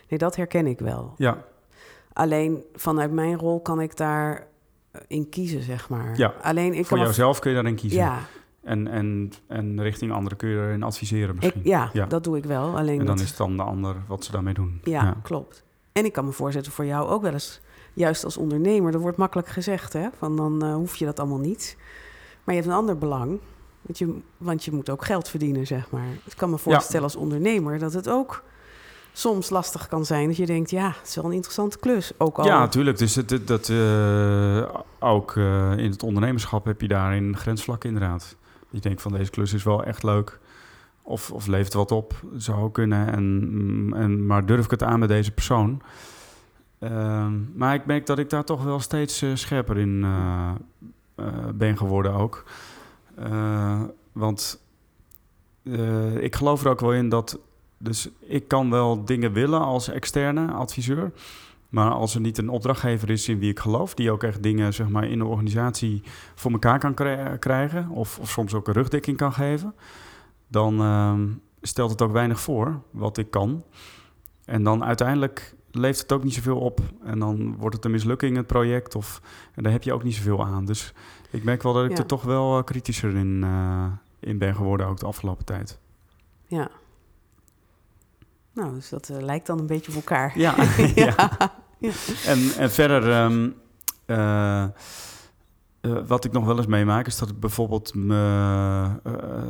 [0.10, 1.14] Nee, dat herken ik wel.
[1.18, 1.46] Ja.
[2.14, 4.48] Alleen vanuit mijn rol kan ik daar
[4.92, 6.18] eh, in kiezen, zeg maar.
[6.18, 8.00] Ja, Alleen, ik voor jouzelf kun je daarin kiezen.
[8.00, 8.20] Ja.
[8.62, 11.60] En, en, en richting anderen kun je erin adviseren misschien.
[11.60, 12.78] Ik, ja, ja, dat doe ik wel.
[12.78, 14.82] Alleen en dan is het dan de ander wat ze daarmee doen.
[14.84, 15.64] Ja, klopt.
[15.92, 17.62] En ik kan me voorzetten voor jou ook wel eens,
[17.94, 20.08] juist als ondernemer, dat wordt makkelijk gezegd, hè?
[20.18, 21.78] Van dan uh, hoef je dat allemaal niet.
[22.44, 23.40] Maar je hebt een ander belang.
[23.82, 26.08] Want je, want je moet ook geld verdienen, zeg maar.
[26.26, 28.44] Ik kan me voorstellen als ondernemer dat het ook
[29.14, 30.28] soms lastig kan zijn.
[30.28, 32.12] Dat je denkt, ja, het is wel een interessante klus.
[32.18, 32.46] Ook al...
[32.46, 32.98] Ja, natuurlijk.
[32.98, 38.36] Dus het, dat, uh, ook uh, in het ondernemerschap heb je daarin grensvlakken inderdaad.
[38.70, 40.40] Je denkt van deze klus is wel echt leuk.
[41.02, 43.14] Of, of levert wat op, zou kunnen.
[43.14, 45.82] En, en, maar durf ik het aan met deze persoon?
[46.80, 50.06] Uh, maar ik merk dat ik daar toch wel steeds uh, scherper in
[51.56, 52.44] ben geworden ook.
[54.12, 54.64] Want
[56.20, 57.40] ik geloof er ook wel in dat.
[57.78, 61.12] Dus ik kan wel dingen willen als externe adviseur.
[61.72, 64.74] Maar als er niet een opdrachtgever is in wie ik geloof, die ook echt dingen
[64.74, 66.04] zeg maar, in de organisatie
[66.36, 66.94] voor elkaar kan
[67.40, 69.74] krijgen, of, of, soms ook een rugdekking kan geven,
[70.52, 71.14] dan uh,
[71.62, 73.64] stelt het ook weinig voor wat ik kan.
[74.46, 76.80] En dan uiteindelijk leeft het ook niet zoveel op.
[77.04, 78.96] En dan wordt het een mislukking, het project.
[78.96, 79.22] Of,
[79.56, 80.66] en daar heb je ook niet zoveel aan.
[80.66, 80.94] Dus
[81.30, 83.86] ik merk wel dat ik er toch wel uh, kritischer in, uh,
[84.20, 85.80] in ben geworden, ook de afgelopen tijd.
[86.48, 86.70] Ja.
[88.54, 90.40] Nou, dus dat uh, lijkt dan een beetje op elkaar.
[90.40, 90.56] Ja.
[90.96, 91.16] ja.
[91.78, 91.92] ja.
[92.26, 93.56] En, en verder, um,
[96.08, 98.90] wat ik nog wel eens meemaak, is dat ik bijvoorbeeld me,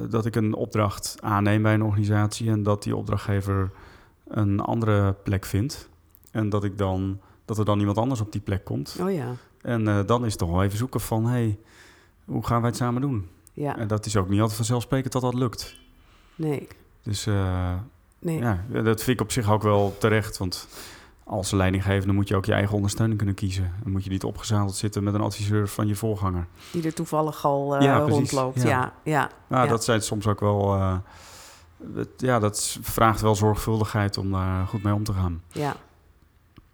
[0.10, 3.72] dat ik een opdracht aanneem bij een organisatie en dat die opdrachtgever
[4.28, 5.90] een andere plek vindt.
[6.32, 8.98] En dat ik dan dat er dan iemand anders op die plek komt.
[9.02, 9.34] Oh ja.
[9.62, 11.60] En uh, dan is het toch wel even zoeken van, hey,
[12.26, 13.28] hoe gaan wij het samen doen?
[13.54, 13.78] Ja.
[13.78, 15.78] En dat is ook niet altijd vanzelfsprekend dat dat lukt.
[16.36, 16.68] Nee.
[17.04, 17.26] Dus
[18.20, 18.40] nee.
[18.40, 20.38] ja, dat vind ik op zich ook wel terecht.
[20.38, 20.68] Want
[21.24, 23.74] als leidinggevende moet je ook je eigen ondersteuning kunnen kiezen.
[23.84, 26.48] Dan moet je niet opgezadeld zitten met een adviseur van je voorganger.
[26.72, 28.62] Die er toevallig al uh, ja, rondloopt.
[28.62, 28.94] Ja, ja.
[29.04, 29.30] ja.
[29.48, 30.76] Nou, dat zijn soms ook wel...
[30.76, 30.96] Uh,
[32.18, 35.42] ja, dat vraagt wel zorgvuldigheid om daar goed mee om te gaan.
[35.48, 35.76] Ja,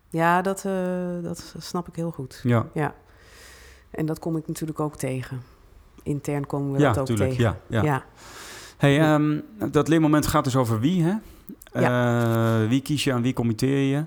[0.09, 0.73] ja dat, uh,
[1.23, 2.39] dat snap ik heel goed.
[2.43, 2.65] Ja.
[2.73, 2.93] ja.
[3.91, 5.41] En dat kom ik natuurlijk ook tegen.
[6.03, 7.43] Intern komen we dat ook tuurlijk, tegen.
[7.43, 7.83] Ja, ja.
[7.83, 8.03] ja.
[8.77, 11.13] Hey, um, dat leermoment gaat dus over wie, hè?
[11.73, 12.61] Ja.
[12.61, 14.05] Uh, wie kies je, aan wie committeer je?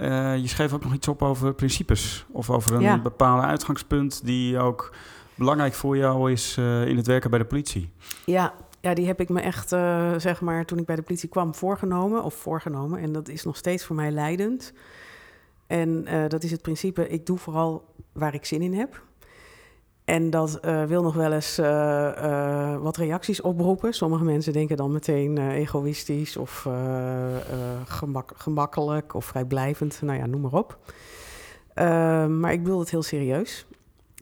[0.00, 2.26] Uh, je schreef ook nog iets op over principes.
[2.30, 2.98] Of over een ja.
[2.98, 4.94] bepaalde uitgangspunt die ook
[5.34, 7.90] belangrijk voor jou is uh, in het werken bij de politie.
[8.24, 9.68] Ja, ja, die heb ik me echt,
[10.18, 12.22] zeg maar, toen ik bij de politie kwam, voorgenomen.
[12.22, 13.00] Of voorgenomen.
[13.00, 14.72] En dat is nog steeds voor mij leidend.
[15.66, 19.02] En dat is het principe, ik doe vooral waar ik zin in heb.
[20.04, 23.92] En dat uh, wil nog wel eens uh, wat reacties oproepen.
[23.92, 26.68] Sommige mensen denken dan meteen egoïstisch of
[27.84, 30.02] gemak gemakkelijk of vrijblijvend.
[30.02, 30.78] Nou ja, noem maar op.
[31.74, 33.66] Ehm, maar ik bedoel het heel serieus.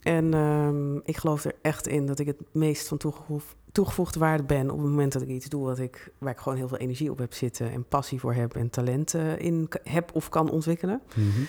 [0.02, 4.42] En ehm, ik geloof er echt in dat ik het meest van toegevoegd toegevoegde waarde
[4.42, 6.78] ben op het moment dat ik iets doe wat ik, waar ik gewoon heel veel
[6.78, 11.00] energie op heb zitten en passie voor heb en talenten in heb of kan ontwikkelen.
[11.14, 11.46] Mm -hmm.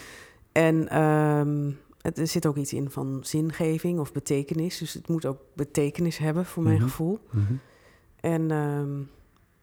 [0.52, 4.78] En um, het, er zit ook iets in van zingeving of betekenis.
[4.78, 6.90] Dus het moet ook betekenis hebben voor mijn mm -hmm.
[6.90, 7.20] gevoel.
[7.32, 7.60] Mm -hmm.
[8.20, 9.10] En um,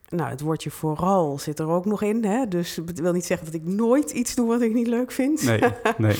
[0.09, 2.25] nou, het woordje vooral zit er ook nog in.
[2.25, 2.49] Hè?
[2.49, 5.43] Dus het wil niet zeggen dat ik nooit iets doe wat ik niet leuk vind.
[5.43, 5.61] Nee,
[5.99, 6.17] nee.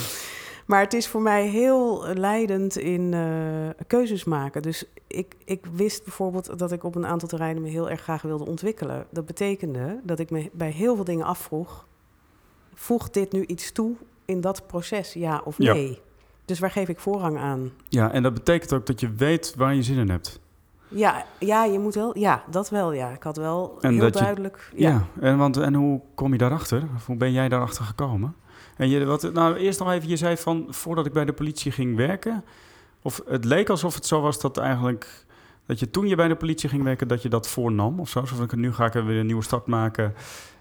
[0.67, 4.63] Maar het is voor mij heel leidend in uh, keuzes maken.
[4.63, 8.23] Dus ik, ik wist bijvoorbeeld dat ik op een aantal terreinen me heel erg graag
[8.23, 9.07] wilde ontwikkelen.
[9.11, 11.87] Dat betekende dat ik me bij heel veel dingen afvroeg:
[12.75, 15.91] voegt dit nu iets toe in dat proces, ja of nee?
[15.91, 15.97] Ja.
[16.51, 17.71] Dus waar geef ik voorrang aan?
[17.89, 20.41] Ja, en dat betekent ook dat je weet waar je zin in hebt.
[20.89, 22.19] Ja, ja, je moet wel.
[22.19, 22.93] Ja, dat wel.
[22.93, 24.71] Ja, ik had wel En heel je- duidelijk.
[24.77, 25.07] Ja, ja.
[25.21, 26.83] en, want, en hoe kom je daarachter?
[26.97, 28.35] Of hoe ben jij daarachter gekomen?
[28.77, 31.73] En je, wat, nou, eerst nog even, je zei van voordat ik bij de politie
[31.73, 32.45] ging werken,
[33.03, 35.25] of het leek alsof het zo was dat eigenlijk,
[35.67, 38.25] dat je toen je bij de politie ging werken, dat je dat voornam of zo.
[38.25, 40.15] Zo van, nu ga ik er weer een nieuwe start maken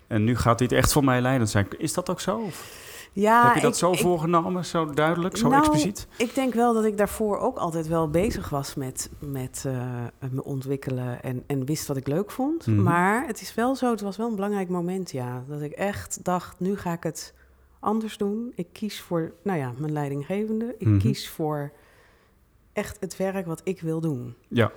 [0.08, 1.67] en nu gaat dit echt voor mij leidend zijn.
[1.78, 2.38] Is dat ook zo?
[2.38, 6.08] Of ja heb je dat ik- zo ik- voorgenomen, zo duidelijk, zo Nou, expliciet?
[6.17, 9.84] Ik denk wel dat ik daarvoor ook altijd wel bezig was met, met eh,
[10.32, 12.67] me ontwikkelen en, en wist wat ik leuk vond.
[12.67, 12.84] Mhm.
[12.84, 15.43] Maar het is wel zo, het was wel een belangrijk moment, ja.
[15.48, 17.34] Dat ik echt dacht, nu ga ik het
[17.80, 18.52] anders doen.
[18.56, 20.76] Ik kies voor, nou ja, mijn leidinggevende.
[20.78, 20.98] Ik Mhm.
[21.00, 21.72] kies voor
[22.74, 24.36] echt het werk wat ik wil doen.
[24.48, 24.72] Ja,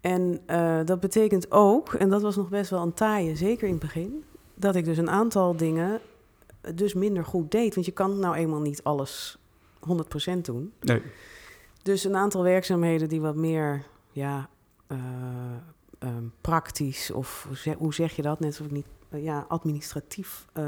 [0.00, 3.72] En eh, dat betekent ook, en dat was nog best wel een taaie, zeker in
[3.74, 6.00] het begin, dat ik dus een aantal dingen
[6.74, 7.74] dus minder goed deed.
[7.74, 9.38] Want je kan nou eenmaal niet alles
[9.80, 10.72] 100% doen.
[10.80, 11.02] nee.
[11.82, 14.48] Dus een aantal werkzaamheden die wat meer, ja,
[14.86, 14.98] eh,
[15.98, 17.48] ehm, praktisch of
[17.78, 18.40] hoe zeg, je dat?
[18.40, 20.64] Net ik niet, eh, ja, administratief eh,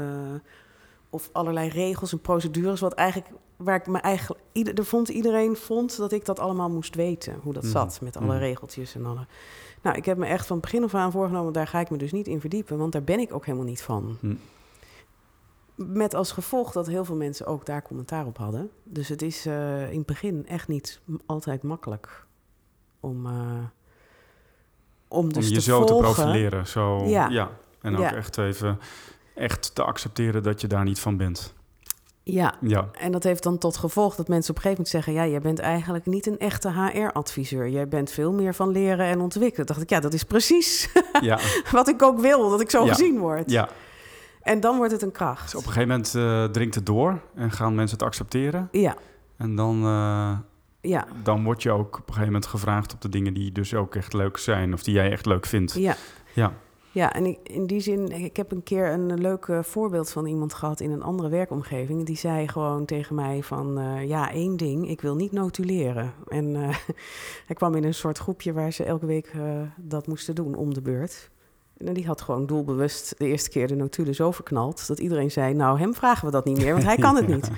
[1.09, 5.55] of allerlei regels en procedures, wat eigenlijk waar ik me eigenlijk, ieder, er vond iedereen
[5.55, 7.71] vond dat ik dat allemaal moest weten, hoe dat Mhm.
[7.71, 8.37] zat met alle Mhm.
[8.37, 9.25] regeltjes en alle.
[9.81, 12.11] Nou, ik heb me echt van begin af aan voorgenomen, daar ga ik me dus
[12.11, 14.17] niet in verdiepen, want daar ben ik ook helemaal niet van.
[14.19, 14.35] Hm.
[15.87, 18.69] Met als gevolg dat heel veel mensen ook daar commentaar op hadden.
[18.83, 22.25] Dus het is eh, in het begin echt niet altijd makkelijk
[22.99, 23.31] om, eh,
[25.07, 26.67] om dus Om te jezelf te profileren.
[26.67, 27.27] Zo, ja.
[27.29, 27.49] Ja.
[27.81, 28.15] En ook Ja.
[28.15, 28.79] echt even
[29.35, 31.53] echt te accepteren dat je daar niet van bent.
[32.23, 35.13] Ja, Ja, en dat heeft dan tot gevolg dat mensen op een gegeven moment zeggen...
[35.25, 37.69] ja, jij bent eigenlijk niet een echte HR-adviseur.
[37.69, 39.65] Jij bent veel meer van leren en ontwikkelen.
[39.65, 40.89] dacht ik, ja, dat is precies
[41.21, 41.39] ja,
[41.71, 42.89] wat ik ook wil, dat ik zo Ja.
[42.93, 43.51] gezien word.
[43.51, 43.69] ja.
[44.41, 45.41] En dan wordt het een kracht.
[45.41, 48.67] Dus op een gegeven moment eh, dringt het door en gaan mensen het accepteren.
[48.71, 48.95] Ja,
[49.37, 50.37] En dan, eh,
[50.81, 53.73] ja, dan word je ook op een gegeven moment gevraagd op de dingen die dus
[53.73, 54.73] ook echt leuk zijn.
[54.73, 55.73] Of die jij echt leuk vindt.
[55.73, 55.95] ja.
[56.33, 56.53] Ja,
[56.91, 60.25] Ja, en ik, in die zin, ik heb een keer een leuk eh, voorbeeld van
[60.25, 62.05] iemand gehad in een andere werkomgeving.
[62.05, 66.13] Die zei gewoon tegen mij van, ja, één ding, ik wil niet notuleren.
[66.27, 66.75] En eh,
[67.47, 69.31] hij kwam in een soort groepje waar ze elke week
[69.77, 71.29] dat moesten doen om de beurt.
[71.85, 74.87] En die had gewoon doelbewust de eerste keer de notulen zo verknald...
[74.87, 77.49] dat iedereen zei, nou, hem vragen we dat niet meer, want hij kan het niet.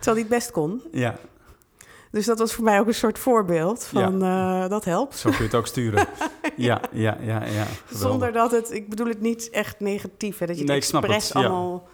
[0.00, 0.82] Terwijl hij het best kon.
[0.92, 1.18] ja,
[2.10, 5.16] Dus dat was voor mij ook een soort voorbeeld van, eh, dat helpt.
[5.16, 6.06] zo kun je het ook sturen.
[6.56, 7.64] ja, ja, ja, ja.
[7.64, 7.88] geweldig.
[7.94, 11.24] Zonder dat het, ik bedoel het niet echt negatief, hè, dat je het Nee, expres
[11.28, 11.88] het, allemaal,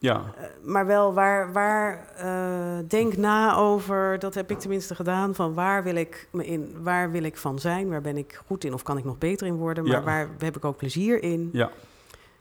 [0.00, 5.34] Ja, eh, maar wel waar, waar eh, denk na over, dat heb ik tenminste gedaan,
[5.34, 8.64] van waar wil ik me in, waar wil ik van zijn, waar ben ik goed
[8.64, 10.02] in of kan ik nog beter in worden, maar Ja.
[10.02, 11.70] waar heb ik ook plezier in ja,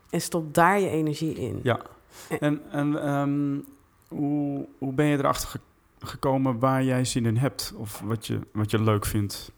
[0.10, 1.60] en stop daar je energie in.
[1.63, 1.80] ja.
[2.39, 3.60] En, en ehm,
[4.08, 5.60] hoe, hoe ben je erachter ge-
[6.08, 7.74] gekomen waar jij zin in hebt?
[7.76, 9.52] Of wat je, wat je leuk vindt?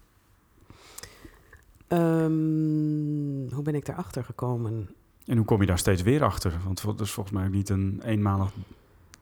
[1.88, 4.89] Ehm, hoe ben ik daarachter gekomen?
[5.29, 6.53] En hoe kom je daar steeds weer achter?
[6.65, 8.49] Want het is volgens mij ook niet een eenmalig,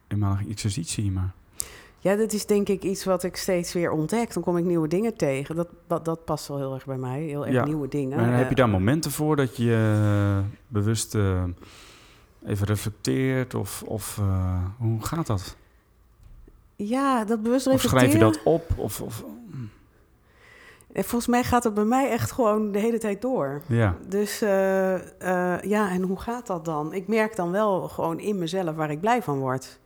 [0.08, 1.32] eenmalige exercitie, maar...
[2.00, 4.34] Ja, dat is denk ik iets wat ik steeds weer ontdek.
[4.34, 5.56] Dan kom ik nieuwe dingen tegen.
[5.56, 7.22] Dat, dat, dat past wel heel erg bij mij.
[7.22, 7.66] Heel erg Ja.
[7.66, 8.18] nieuwe dingen.
[8.18, 9.96] Maar heb je daar momenten voor dat je
[10.40, 11.44] eh, bewust eh,
[12.46, 13.54] even reflecteert?
[13.54, 15.56] Of, of eh, hoe gaat dat?
[16.76, 18.34] Ja, dat bewust Of schrijf je reflecteren.
[18.34, 18.78] dat op?
[18.78, 19.24] Of, of,
[20.92, 23.62] En volgens mij gaat het bij mij echt gewoon de hele tijd door.
[23.68, 26.94] ja, Dus eh, eh, ja, en hoe gaat dat dan?
[26.94, 29.80] Ik merk dan wel gewoon in mezelf waar ik blij van word.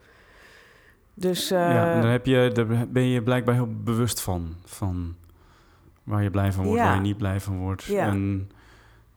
[1.14, 4.56] Dus eh, ja, en daar, heb je, daar ben je blijkbaar heel bewust van.
[4.66, 5.16] Van
[6.04, 6.86] waar je blij van wordt, Ja.
[6.86, 7.84] waar je niet blij van wordt.
[7.84, 8.06] Ja.
[8.08, 8.50] En,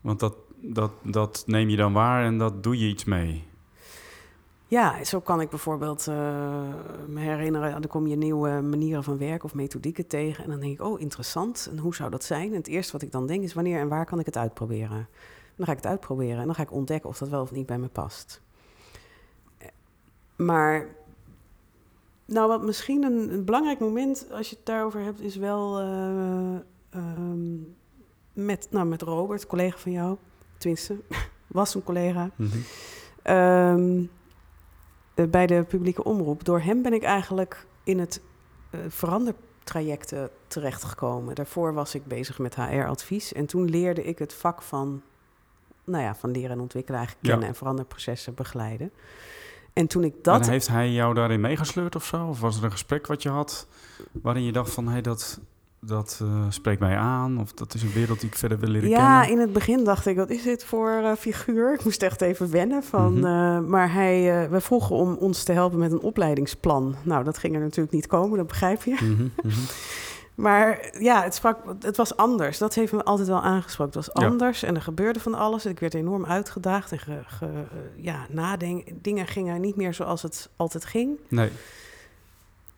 [0.01, 3.45] want dat, dat, dat neem je dan waar en dat doe je iets mee.
[4.75, 6.15] Ja, zo kan ik bijvoorbeeld eh,
[7.07, 7.71] me herinneren...
[7.71, 10.45] dan kom je nieuwe manieren van werken of methodieken tegen...
[10.45, 11.69] en dan denk ik, oh, interessant.
[11.71, 12.51] En hoe zou dat zijn?
[12.51, 14.97] En het eerste wat ik dan denk is, wanneer en waar kan ik het uitproberen?
[14.97, 17.53] En dan ga ik het uitproberen en dan ga ik ontdekken of dat wel of
[17.53, 18.43] niet bij me past.
[19.59, 19.69] Eh,
[20.37, 20.89] Maar,
[22.25, 26.55] nou, wat misschien een, een belangrijk moment als je het daarover hebt, is wel eh,
[26.91, 27.57] ehm,
[28.33, 30.17] met, nou, met Robert, collega van jou,
[30.59, 30.97] tenminste,
[31.47, 32.31] was een collega.
[33.23, 34.03] Eh,
[35.15, 36.45] bij de publieke omroep.
[36.45, 38.21] Door hem ben ik eigenlijk in het
[38.71, 41.35] eh verandertrajecten terechtgekomen.
[41.35, 43.33] Daarvoor was ik bezig met HR-advies.
[43.33, 45.03] En toen leerde ik het vak van,
[45.85, 47.33] nou ja, van leren en ontwikkelen eigenlijk Ja.
[47.33, 48.91] kennen en veranderprocessen begeleiden.
[49.73, 50.25] En toen ik Dat...
[50.25, 50.47] dat...
[50.47, 52.27] En heeft hij jou daarin meegesleurd of zo?
[52.27, 53.67] Of was er een gesprek wat je had
[54.13, 54.87] waarin je dacht van...
[54.87, 55.41] hé, hey, dat,
[55.87, 57.41] dat eh, spreekt mij aan?
[57.41, 59.31] Of dat is een wereld die ik verder wil leren Ja, kennen?
[59.37, 61.75] in het begin dacht ik, wat is dit voor eh, figuur?
[61.75, 62.83] Ik moest echt even wennen.
[62.83, 63.25] Van, Mhm.
[63.27, 66.95] eh, maar hij, we vroegen om ons te helpen met een opleidingsplan.
[67.03, 68.95] Nou, dat ging er natuurlijk niet komen, dat begrijp je.
[69.01, 69.59] Mhm, mhm.
[70.35, 72.59] Maar ja, het, sprak, het was anders.
[72.59, 73.99] Dat heeft me altijd wel aangesproken.
[73.99, 74.29] Het was Ja.
[74.31, 75.67] anders en er gebeurde van alles.
[75.67, 77.65] Ik werd enorm uitgedaagd en ge, ge-
[77.97, 81.19] ja, nadenk, dingen gingen niet meer zoals het altijd ging.
[81.29, 81.51] Nee.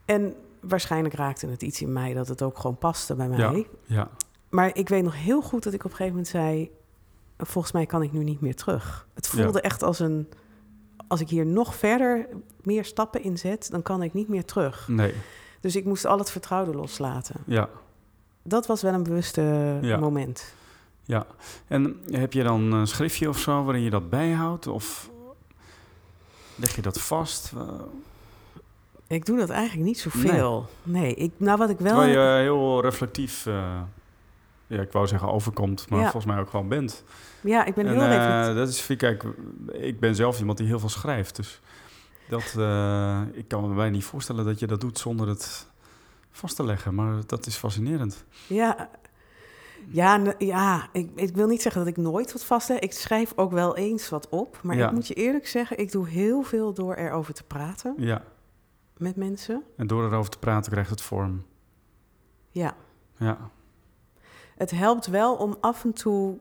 [0.05, 3.39] En waarschijnlijk raakte het iets in mij dat het ook gewoon paste bij mij.
[3.39, 3.65] Ja.
[3.85, 4.09] Ja.
[4.49, 6.71] Maar ik weet nog heel goed dat ik op een gegeven moment zei...
[7.39, 9.07] volgens mij kan ik nu niet meer terug.
[9.15, 9.43] Het Ja.
[9.43, 10.29] voelde echt als een...
[11.09, 12.29] als ik hier nog verder
[12.63, 13.71] meer stappen in zet...
[13.71, 14.89] dan kan ik niet meer terug.
[14.89, 15.15] Nee.
[15.61, 17.37] Dus ik moest al het vertrouwde loslaten.
[17.47, 17.69] Ja.
[18.43, 19.97] Dat was wel een bewuste Ja.
[19.97, 20.55] moment.
[21.05, 21.27] Ja.
[21.67, 24.67] En heb je dan een schriftje of zo waarin je dat bijhoudt?
[24.67, 25.11] Of
[26.55, 27.53] leg je dat vast?
[29.09, 30.69] Ik doe dat eigenlijk niet zoveel.
[30.83, 31.95] Nee, ik, nou wat ik wel...
[31.95, 33.81] Terwijl je heel reflectief, eh,
[34.67, 36.11] ja, ik wou zeggen overkomt, maar Ja.
[36.11, 37.05] volgens mij ook gewoon bent.
[37.41, 38.57] Ja, ik ben en, heel eh, reflectief.
[38.57, 39.25] dat is, kijk,
[39.73, 41.37] ik ben zelf iemand die heel veel schrijft.
[41.37, 41.61] Dus
[42.29, 45.67] dat, eh, ik kan me bijna niet voorstellen dat je dat doet zonder het
[46.31, 46.95] vast te leggen.
[46.95, 48.25] Maar dat is fascinerend.
[48.47, 48.89] Ja,
[49.89, 52.79] ja, ja ik, ik wil niet zeggen dat ik nooit wat vastleg.
[52.79, 54.59] Ik schrijf ook wel eens wat op.
[54.63, 54.87] Maar Ja.
[54.87, 58.23] ik moet je eerlijk zeggen, ik doe heel veel door erover te praten Ja,
[58.97, 59.63] met mensen.
[59.77, 61.45] en door erover te praten krijgt het vorm.
[62.51, 62.77] Ja,
[63.19, 63.51] Ja,
[64.57, 66.39] het helpt wel om af en toe,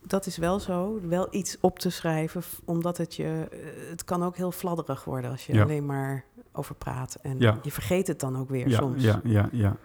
[0.00, 2.42] dat is wel zo, wel iets op te schrijven.
[2.64, 5.62] Omdat het je, eh, het kan ook heel fladderig worden als je Ja.
[5.62, 7.14] alleen maar over praat.
[7.22, 7.58] En Ja.
[7.62, 9.02] je vergeet het dan ook weer ja, soms.
[9.02, 9.76] ja, ja, ja.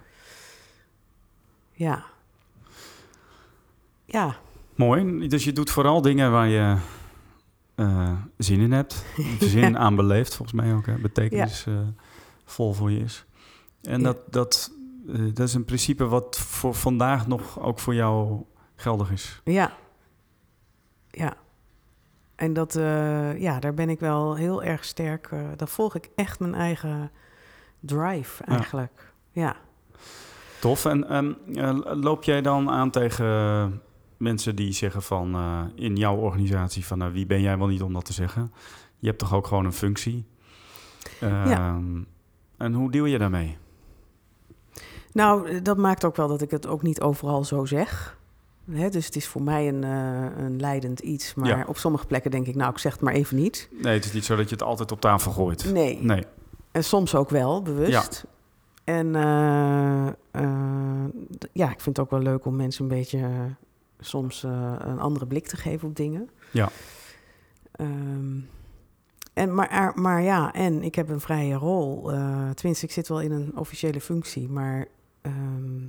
[1.71, 2.03] ja.
[4.05, 4.35] Ja,
[4.75, 5.27] Mooi.
[5.27, 6.77] Dus je doet vooral dingen waar je
[7.79, 9.05] eh, zin in hebt.
[9.39, 10.85] Zin aan beleeft, volgens mij ook.
[10.85, 10.95] Hè?
[10.95, 11.73] Betekenis eh,
[12.45, 13.25] vol voor je is.
[13.81, 14.71] En dat, dat,
[15.07, 18.43] eh, dat is een principe wat voor vandaag nog ook voor jou
[18.75, 19.41] geldig is.
[19.43, 19.71] Ja.
[21.11, 21.33] Ja.
[22.35, 22.73] En dat,
[23.37, 25.29] ja, daar ben ik wel heel erg sterk.
[25.55, 27.11] daar volg ik echt mijn eigen
[27.79, 29.13] drive eigenlijk.
[29.31, 29.55] Ja.
[30.59, 30.85] Tof.
[30.85, 33.81] En ehm, eh, loop jij dan aan tegen
[34.19, 37.81] mensen die zeggen van eh, in jouw organisatie van nou, wie ben jij wel niet
[37.81, 38.51] om dat te zeggen?
[38.99, 40.25] Je hebt toch ook gewoon een functie?
[41.19, 42.01] Ehm,
[42.57, 43.57] En hoe deal je daarmee?
[45.13, 48.17] Nou, dat maakt ook wel dat ik het ook niet overal zo zeg.
[48.71, 51.33] Hè, dus het is voor mij een, eh, een leidend iets.
[51.35, 51.65] Maar Ja.
[51.67, 53.69] op sommige plekken denk ik, nou, ik zeg het maar even niet.
[53.81, 55.73] Nee, het is niet zo dat je het altijd op tafel gooit.
[55.73, 55.99] Nee.
[56.01, 56.23] Nee.
[56.71, 58.25] En soms ook wel, bewust.
[58.83, 60.07] En eh,
[61.53, 63.27] ja, ik vind het ook wel leuk om mensen een beetje
[63.99, 66.29] soms eh, een andere blik te geven op dingen.
[66.51, 66.69] Ja.
[67.71, 68.37] Ehm,
[69.33, 72.11] en, maar, maar ja, en ik heb een vrije rol.
[72.11, 74.85] eh tenminste, ik zit wel in een officiële functie, maar
[75.21, 75.81] ehm,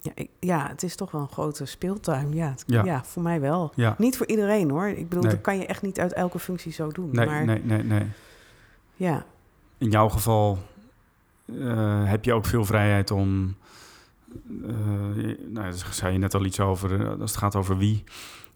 [0.00, 2.32] ja, ik- ja, het is toch wel een grote speeltuin.
[2.34, 2.84] Ja, het- Ja.
[2.84, 3.04] ja.
[3.04, 3.72] voor mij wel.
[3.74, 3.94] Ja.
[3.98, 4.86] Niet voor iedereen hoor.
[4.88, 5.32] Ik bedoel, Nee.
[5.32, 7.10] dat kan je echt niet uit elke functie zo doen.
[7.12, 8.06] Nee, maar nee, nee, nee.
[8.96, 9.24] ja,
[9.78, 10.58] In jouw geval
[11.58, 13.56] eh, heb je ook veel vrijheid om.
[14.62, 14.70] Eh,
[15.48, 17.00] nou, daar zei je net al iets over.
[17.00, 18.04] eh, Als het gaat over wie,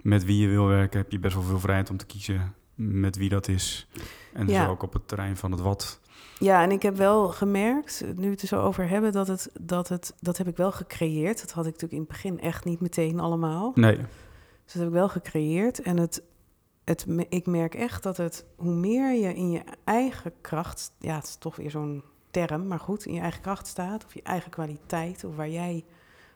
[0.01, 3.17] met wie je wil werken, heb je best wel veel vrijheid om te kiezen met
[3.17, 3.89] wie dat is.
[4.33, 4.67] En dus Ja.
[4.69, 6.01] ook op het terrein van het wat.
[6.39, 9.51] Ja, en ik heb wel gemerkt, nu we het er zo over hebben, dat het,
[9.61, 11.41] dat het, dat heb ik wel gecreëerd.
[11.41, 13.73] Dat had ik natuurlijk in het begin echt niet meteen allemaal.
[13.75, 15.83] Nee, Dus dat heb ik wel gecreëerd.
[15.83, 16.23] En het,
[16.85, 21.25] het, ik merk echt dat het, hoe meer je in je eigen kracht, ja, het
[21.25, 24.51] is toch weer zo'n term, maar goed, in je eigen kracht staat, of je eigen
[24.51, 25.85] kwaliteit, of waar jij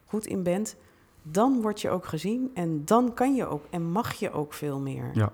[0.05, 0.75] goed in bent,
[1.23, 4.79] dan word je ook gezien en dan kan je ook en mag je ook veel
[4.79, 5.09] meer.
[5.13, 5.31] ja,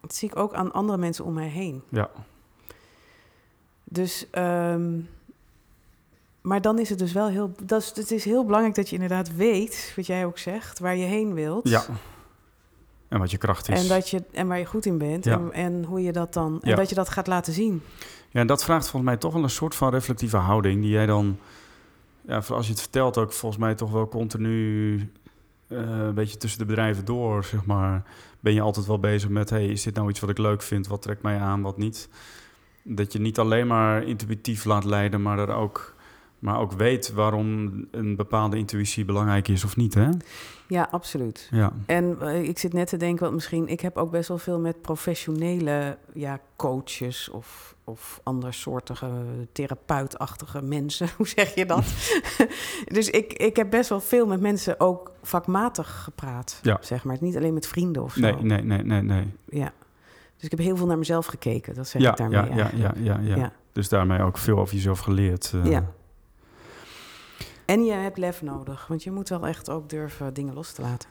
[0.00, 1.82] Dat zie ik ook aan andere mensen om mij heen.
[1.88, 2.10] ja,
[3.84, 5.00] Dus, ehm,
[6.40, 8.94] maar dan is het dus wel heel, dat is, het is heel belangrijk dat je
[8.94, 11.68] inderdaad weet, wat jij ook zegt, waar je heen wilt.
[11.68, 11.82] ja.
[13.08, 13.82] En wat je kracht is.
[13.82, 15.24] En, dat je, en waar je goed in bent.
[15.24, 15.32] Ja.
[15.32, 16.58] En, en hoe je dat dan.
[16.62, 16.76] En Ja.
[16.76, 17.82] dat je dat gaat laten zien.
[18.32, 21.38] Ja, dat vraagt volgens mij toch wel een soort van reflectieve houding die jij dan,
[22.26, 24.94] ja, als je het vertelt, ook volgens mij toch wel continu
[25.66, 28.02] eh, een beetje tussen de bedrijven door, zeg maar.
[28.40, 30.86] Ben je altijd wel bezig met, hey, is dit nou iets wat ik leuk vind?
[30.86, 32.08] Wat trekt mij aan, wat niet?
[32.82, 35.94] Dat je niet alleen maar intuïtief laat leiden, maar, er ook,
[36.42, 40.08] maar ook weet waarom een bepaalde intuïtie belangrijk is of niet, hè?
[40.66, 41.48] Ja, absoluut.
[41.50, 44.38] Ja, En eh, ik zit net te denken, want misschien, ik heb ook best wel
[44.38, 49.10] veel met professionele ja, coaches of, of andersoortige
[49.52, 51.08] therapeutachtige mensen.
[51.16, 51.84] Hoe zeg je dat?
[52.96, 56.58] dus ik, ik heb best wel veel met mensen ook vakmatig gepraat.
[56.62, 56.78] Ja.
[56.80, 57.16] Zeg maar.
[57.20, 58.20] Niet alleen met vrienden of zo.
[58.20, 59.26] nee, nee, nee, nee, nee.
[59.48, 59.72] Ja.
[60.36, 61.74] Dus ik heb heel veel naar mezelf gekeken.
[61.74, 63.36] Dat zeg Ja, ik daarmee ja, ja, ja, ja.
[63.36, 63.52] Ja.
[63.72, 65.52] Dus daarmee ook veel over jezelf geleerd.
[65.54, 65.70] eh.
[65.70, 65.86] Ja.
[67.66, 70.82] En je hebt lef nodig, want je moet wel echt ook durven dingen los te
[70.82, 71.08] laten.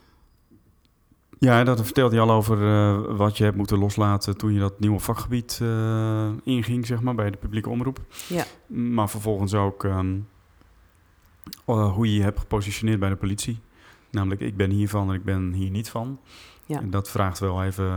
[1.39, 4.79] Ja, dat vertelde je al over eh, wat je hebt moeten loslaten toen je dat
[4.79, 7.99] nieuwe vakgebied eh, inging, zeg maar, bij de publieke omroep.
[8.27, 8.43] Ja.
[8.67, 10.19] Maar vervolgens ook ehm,
[11.65, 13.59] eh, hoe je je hebt gepositioneerd bij de politie.
[14.11, 16.19] Namelijk, ik ben hiervan en ik ben hier niet van.
[16.65, 16.79] Ja.
[16.79, 17.91] En dat vraagt wel even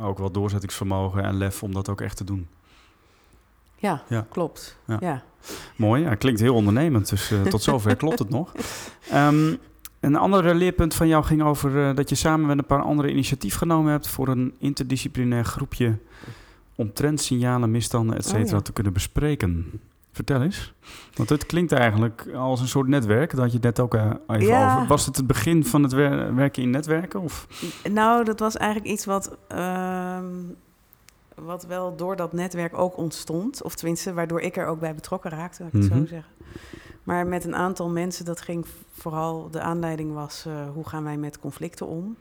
[0.00, 2.48] ook wel doorzettingsvermogen en lef om dat ook echt te doen.
[3.86, 4.26] Ja, Ja.
[4.30, 4.76] klopt.
[4.86, 4.96] Ja.
[5.00, 5.22] Ja.
[5.76, 8.52] Mooi, ja, klinkt heel ondernemend, dus eh, tot zover klopt het nog.
[9.10, 9.54] Ehm,
[10.00, 13.10] een ander leerpunt van jou ging over eh, dat je samen met een paar andere
[13.10, 15.98] initiatief genomen hebt voor een interdisciplinair groepje
[16.74, 18.60] om trendsignalen, misstanden, et cetera, Oh, ja.
[18.60, 19.80] te kunnen bespreken.
[20.12, 20.72] Vertel eens.
[21.14, 24.74] Want het klinkt eigenlijk als een soort netwerk, dat je net ook eh, even Ja.
[24.74, 24.86] over.
[24.86, 27.20] Was het het begin van het wer- werken in netwerken?
[27.20, 27.46] Of?
[27.90, 30.24] Nou, dat was eigenlijk iets wat, ehm,
[31.36, 33.62] wat wel door dat netwerk ook ontstond.
[33.62, 35.98] Of tenminste, waardoor ik er ook bij betrokken raakte, laat ik het Mhm.
[36.00, 36.32] zo zeggen.
[37.02, 41.16] Maar met een aantal mensen, dat ging vooral, de aanleiding was, eh, hoe gaan wij
[41.16, 42.16] met conflicten om?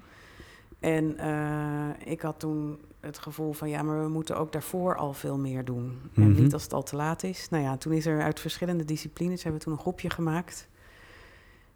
[0.80, 5.14] En eh, ik had toen het gevoel van, ja, maar we moeten ook daarvoor al
[5.14, 6.02] veel meer doen.
[6.16, 6.42] En Mhm.
[6.42, 7.50] niet als het al te laat is.
[7.50, 10.68] Nou ja, toen is er uit verschillende disciplines, hebben we toen een groepje gemaakt.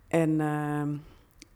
[0.08, 0.90] En ehm,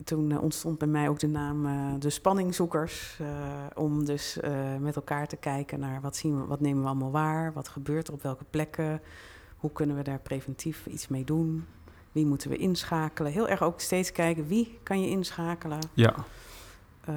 [0.04, 3.18] toen eh, ontstond bij mij ook de naam eh, de spanningzoekers.
[3.20, 3.28] eh,
[3.76, 4.38] om dus
[4.80, 8.08] met elkaar te kijken naar wat, zien we, wat nemen we allemaal waar, wat gebeurt
[8.08, 9.02] er op welke plekken,
[9.58, 11.66] hoe kunnen we daar preventief iets mee doen,
[12.12, 13.32] wie moeten we inschakelen.
[13.32, 16.16] Heel erg ook steeds kijken wie kan je inschakelen, Ja,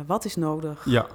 [0.07, 1.07] wat is nodig ja.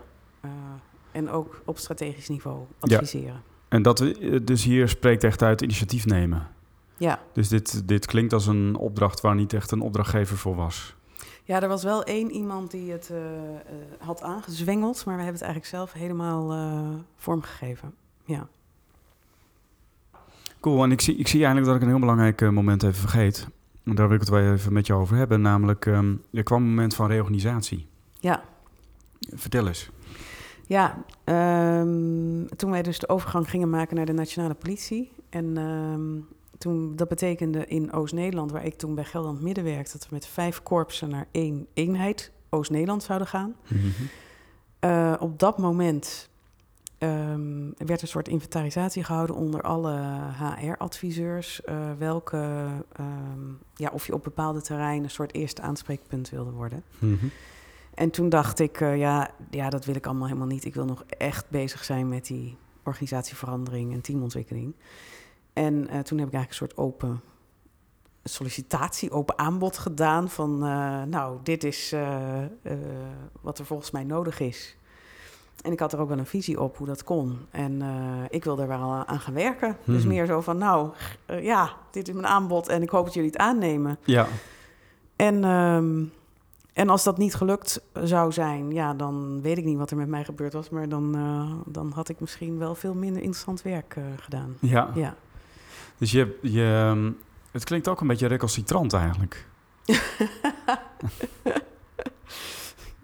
[1.12, 2.96] en ook op strategisch niveau Ja.
[2.96, 3.42] adviseren.
[3.68, 3.98] En dat,
[4.44, 6.48] dus hier spreekt echt uit initiatief nemen.
[6.98, 7.20] Ja.
[7.34, 10.96] Dus dit, dit klinkt als een opdracht waar niet echt een opdrachtgever voor was.
[11.52, 13.60] Ja, er was wel één iemand die het eh, eh,
[14.00, 17.94] had aangezwengeld, maar we hebben het eigenlijk zelf helemaal eh, vormgegeven.
[18.26, 18.48] Ja.
[20.60, 23.48] Cool, en ik zie, ik zie eigenlijk dat ik een heel belangrijk moment even vergeet.
[23.84, 25.42] En daar wil ik het wel even met jou over hebben.
[25.42, 27.88] Namelijk, ehm, er kwam een moment van reorganisatie.
[28.20, 28.44] Ja,
[29.20, 29.90] Vertel eens.
[30.68, 35.12] ja ehm, toen wij dus de overgang gingen maken naar de nationale politie.
[35.30, 40.08] En ehm, toen, dat betekende in Oost-Nederland, waar ik toen bij Gelderland Midden werkte, dat
[40.08, 43.56] we met vijf korpsen naar één eenheid Oost-Nederland zouden gaan.
[44.80, 46.30] Eh, op dat moment
[46.98, 50.00] ehm, werd een soort inventarisatie gehouden onder alle
[50.38, 51.64] HR-adviseurs.
[51.64, 56.84] eh, welke, ehm, ja, of je op bepaalde terreinen een soort eerste aanspreekpunt wilde worden.
[57.00, 57.26] Mhm.
[57.94, 60.66] En toen dacht ik, eh, ja, ja, dat wil ik allemaal helemaal niet.
[60.66, 64.74] Ik wil nog echt bezig zijn met die organisatieverandering en teamontwikkeling.
[65.54, 67.22] En eh, toen heb ik eigenlijk een soort open
[68.24, 72.18] sollicitatie, open aanbod gedaan van, eh, nou, dit is eh,
[73.42, 74.76] wat er volgens mij nodig is.
[75.62, 77.38] En ik had er ook wel een visie op hoe dat kon.
[77.52, 77.82] En
[78.30, 79.78] ik wil er wel aan gaan werken.
[79.84, 80.08] Dus Mhm.
[80.08, 80.90] meer zo van, nou,
[81.42, 83.98] ja, dit is mijn aanbod en ik hoop dat jullie het aannemen.
[84.06, 84.28] Ja,
[85.16, 86.04] En, ehm,
[86.74, 90.08] en als dat niet gelukt zou zijn, ja, dan weet ik niet wat er met
[90.08, 90.70] mij gebeurd was.
[90.70, 91.12] Maar dan,
[91.66, 94.56] dan had ik misschien wel veel minder interessant werk gedaan.
[94.60, 94.90] ja.
[94.96, 95.16] Ja.
[96.02, 97.12] Dus je, je, ehm,
[97.52, 99.48] het klinkt ook een beetje recalcitrant eigenlijk.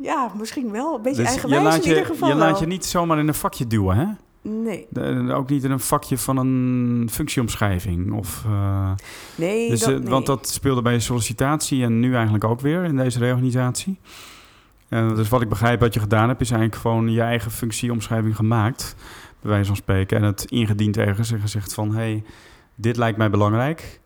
[0.10, 0.96] ja, misschien wel.
[0.96, 3.20] Een beetje Dus eigenwijs je laat in je, ieder geval je laat je niet zomaar
[3.20, 4.06] in een vakje duwen, hè?
[4.42, 8.14] Nee, De- ook niet in een vakje van een functieomschrijving.
[8.14, 8.92] Of, eh,
[9.36, 10.10] nee, dus, dat, eh, nee.
[10.10, 14.00] Want dat speelde bij je sollicitatie en nu eigenlijk ook weer in deze reorganisatie.
[14.90, 18.96] Dus wat ik begrijp wat je gedaan hebt, is eigenlijk gewoon je eigen functieomschrijving gemaakt.
[19.42, 20.18] Bij wijze van spreken.
[20.18, 21.96] En het ingediend ergens en gezegd van...
[21.96, 22.24] hey,
[22.78, 24.00] dit lijkt mij belangrijk.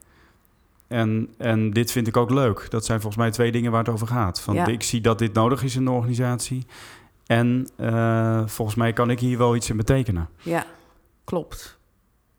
[0.88, 2.66] En, en dit vind ik ook leuk.
[2.70, 4.42] Dat zijn volgens mij twee dingen waar het over gaat.
[4.42, 4.66] Van, Ja.
[4.66, 6.66] Ik zie dat dit nodig is in de organisatie.
[7.26, 10.30] En eh, volgens mij kan ik hier wel iets in betekenen.
[10.42, 10.66] Ja,
[11.24, 11.80] klopt.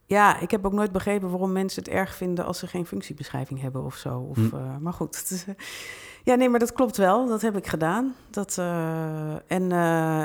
[0.06, 3.60] Ja, ik heb ook nooit begrepen waarom mensen het erg vinden als ze geen functiebeschrijving
[3.60, 4.18] hebben of zo.
[4.18, 4.56] Of, Hm.
[4.56, 5.26] eh, maar goed.
[5.30, 5.44] is,
[6.28, 7.26] ja, nee, maar dat klopt wel.
[7.26, 8.14] Dat heb ik gedaan.
[8.30, 9.70] Dat, eh, en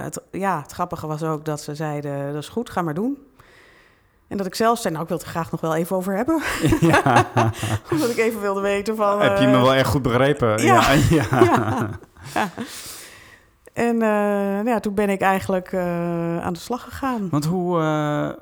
[0.03, 3.17] het, ja, het grappige was ook dat ze zeiden, dat is goed, ga maar doen.
[4.27, 6.15] En dat ik zelf zei, nou, ik wil het er graag nog wel even over
[6.15, 6.41] hebben.
[6.79, 7.25] ja.
[7.91, 9.21] Omdat ik even wilde weten van...
[9.21, 10.63] Heb je me eh, wel echt goed begrepen?
[10.63, 10.91] ja.
[11.09, 11.25] ja.
[11.29, 11.89] Ja.
[12.33, 12.49] Ja.
[13.73, 17.29] En eh, nou ja, toen ben ik eigenlijk eh, aan de slag gegaan.
[17.29, 17.77] Want hoe,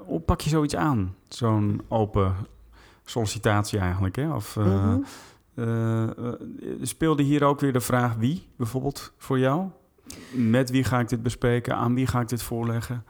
[0.06, 1.16] hoe pak je zoiets aan?
[1.28, 2.36] Zo'n open
[3.06, 4.34] sollicitatie eigenlijk, hè?
[4.34, 4.98] Of, Mhm.
[6.82, 9.64] speelde hier ook weer de vraag wie, bijvoorbeeld, voor jou?
[10.32, 11.76] Met wie ga ik dit bespreken?
[11.76, 13.04] Aan wie ga ik dit voorleggen?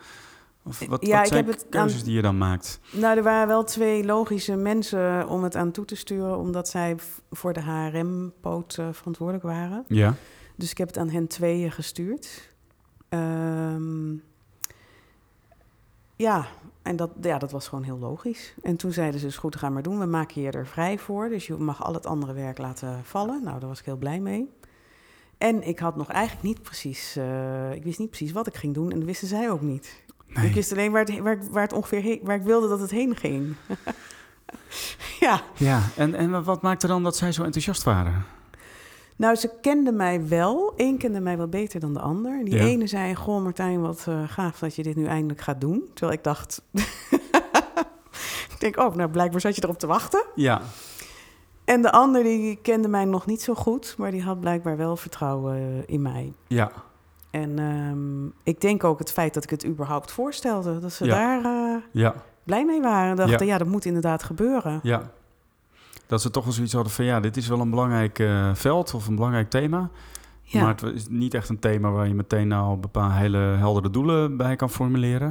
[0.67, 2.79] Of wat, Ja, wat ik heb het keuzes aan- die je dan maakt?
[2.91, 6.95] Nou, er waren wel twee logische mensen om het aan toe te sturen, omdat zij
[7.31, 9.83] voor de HRM-poot eh, verantwoordelijk waren.
[9.87, 10.13] Ja.
[10.55, 12.53] Dus ik heb het aan hen tweeën gestuurd.
[13.09, 14.13] Ehm,
[16.15, 16.45] ja,
[16.81, 18.53] en dat, ja, dat was gewoon heel logisch.
[18.61, 19.99] En toen zeiden ze, is goed, ga maar doen.
[19.99, 23.43] We maken je er vrij voor, dus je mag al het andere werk laten vallen.
[23.43, 24.49] Nou, daar was ik heel blij mee.
[25.37, 28.73] En ik had nog eigenlijk niet precies, eh, ik wist niet precies wat ik ging
[28.73, 30.03] doen en dat wisten zij ook niet.
[30.35, 30.47] Nee.
[30.47, 32.79] Ik wist alleen waar, het, waar, ik- waar het ongeveer heen, waar ik wilde dat
[32.79, 33.55] het heen ging.
[35.19, 35.41] ja.
[35.55, 38.25] Ja, en, en wat maakte dan dat zij zo enthousiast waren?
[39.17, 40.73] Nou, ze kenden mij wel.
[40.77, 42.43] Eén kende mij wel beter dan de ander.
[42.45, 42.63] Die Ja.
[42.63, 45.89] ene zei, goh Martijn, wat eh, gaaf dat je dit nu eindelijk gaat doen.
[45.93, 46.61] Terwijl ik dacht...
[48.53, 50.23] ik denk, oh, nou blijkbaar zat je erop te wachten.
[50.35, 50.61] Ja,
[51.65, 54.95] En de ander die kende mij nog niet zo goed, maar die had blijkbaar wel
[54.97, 56.33] vertrouwen in mij.
[56.47, 56.71] ja,
[57.41, 61.15] En ehm, ik denk ook het feit dat ik het überhaupt voorstelde, dat ze Ja.
[61.15, 63.15] daar eh, ja, blij mee waren.
[63.15, 63.51] Dachten, Ja.
[63.53, 63.57] ja.
[63.57, 64.79] dat moet inderdaad gebeuren.
[64.83, 65.11] ja.
[66.07, 68.93] Dat ze toch wel zoiets hadden van ja, dit is wel een belangrijk eh, veld
[68.93, 69.89] of een belangrijk thema.
[70.41, 73.89] Ja, Maar het is niet echt een thema waar je meteen nou bepaalde hele heldere
[73.89, 75.27] doelen bij kan formuleren.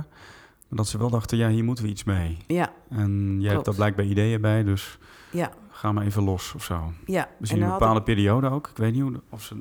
[0.68, 2.36] Maar dat ze wel dachten, ja, hier moeten we iets mee.
[2.46, 4.98] ja, En jij hebt daar blijkbaar ideeën bij, dus
[5.30, 6.92] ja, ga maar even los of zo.
[7.06, 7.28] ja.
[7.38, 8.68] Misschien En een bepaalde periode ook.
[8.68, 9.56] Ik weet niet hoe, of ze,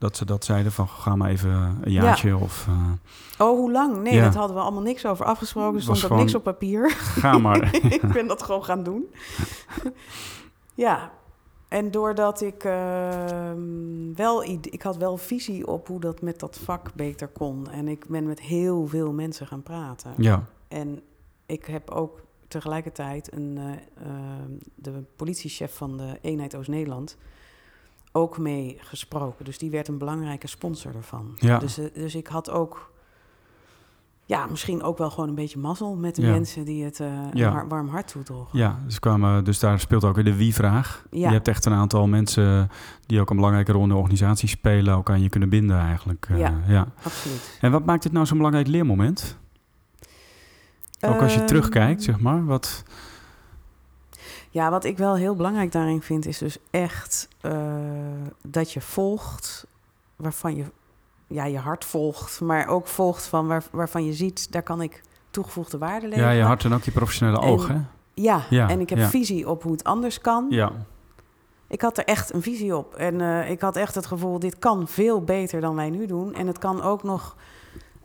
[0.00, 2.02] dat ze dat zeiden van ga maar even een Ja.
[2.02, 2.90] jaartje of eh,
[3.46, 4.02] Oh, hoe lang?
[4.02, 4.24] Nee, Ja.
[4.24, 5.76] dat hadden we allemaal niks over afgesproken.
[5.76, 6.90] Er stond ook niks op papier.
[6.90, 7.74] ga maar.
[7.98, 9.04] ik ben dat gewoon gaan doen.
[10.74, 11.10] ja,
[11.68, 14.44] en doordat ik ehm, wel...
[14.44, 17.70] Ik had wel visie op hoe dat met dat vak beter kon.
[17.70, 20.10] En ik ben met heel veel mensen gaan praten.
[20.16, 21.00] ja, En
[21.46, 23.64] ik heb ook tegelijkertijd een, eh,
[24.06, 27.16] ehm, de politiechef van de eenheid Oost-Nederland
[28.12, 29.44] ook mee gesproken.
[29.44, 31.32] Dus die werd een belangrijke sponsor ervan.
[31.38, 31.58] Ja.
[31.58, 32.92] Dus, eh, dus ik had ook,
[34.24, 36.30] ja, misschien ook wel gewoon een beetje mazzel met de Ja.
[36.30, 37.00] mensen die het
[37.32, 37.50] Ja.
[37.50, 38.58] har- warm hart toedroegen.
[38.58, 41.04] ja dus, kwamen, dus daar speelt ook weer de wie-vraag.
[41.10, 41.28] Ja.
[41.28, 42.68] Je hebt echt een aantal mensen
[43.06, 46.26] die ook een belangrijke rol in de organisatie spelen, ook aan je kunnen binden eigenlijk.
[46.30, 46.54] Eh, Ja.
[46.66, 46.86] ja.
[47.02, 47.58] Absoluut.
[47.60, 49.38] En wat maakt dit nou zo'n belangrijk leermoment?
[51.00, 52.44] Ook als je Ehm, terugkijkt, zeg maar.
[52.44, 52.82] Wat,
[54.52, 57.52] Ja, wat ik wel heel belangrijk daarin vind, is dus echt eh,
[58.42, 59.66] dat je volgt
[60.16, 60.64] waarvan je
[61.26, 65.02] ja, je hart volgt, maar ook volgt van waar, waarvan je ziet, daar kan ik
[65.30, 66.28] toegevoegde waarde leveren.
[66.28, 67.74] ja, je hart en ook je professionele oog, hè?
[68.14, 69.08] Ja, Ja, en ik heb ja.
[69.08, 70.46] visie op hoe het anders kan.
[70.48, 70.72] Ja,
[71.68, 72.94] Ik had er echt een visie op.
[72.94, 76.34] En eh, ik had echt het gevoel, dit kan veel beter dan wij nu doen.
[76.34, 77.36] En het kan ook nog,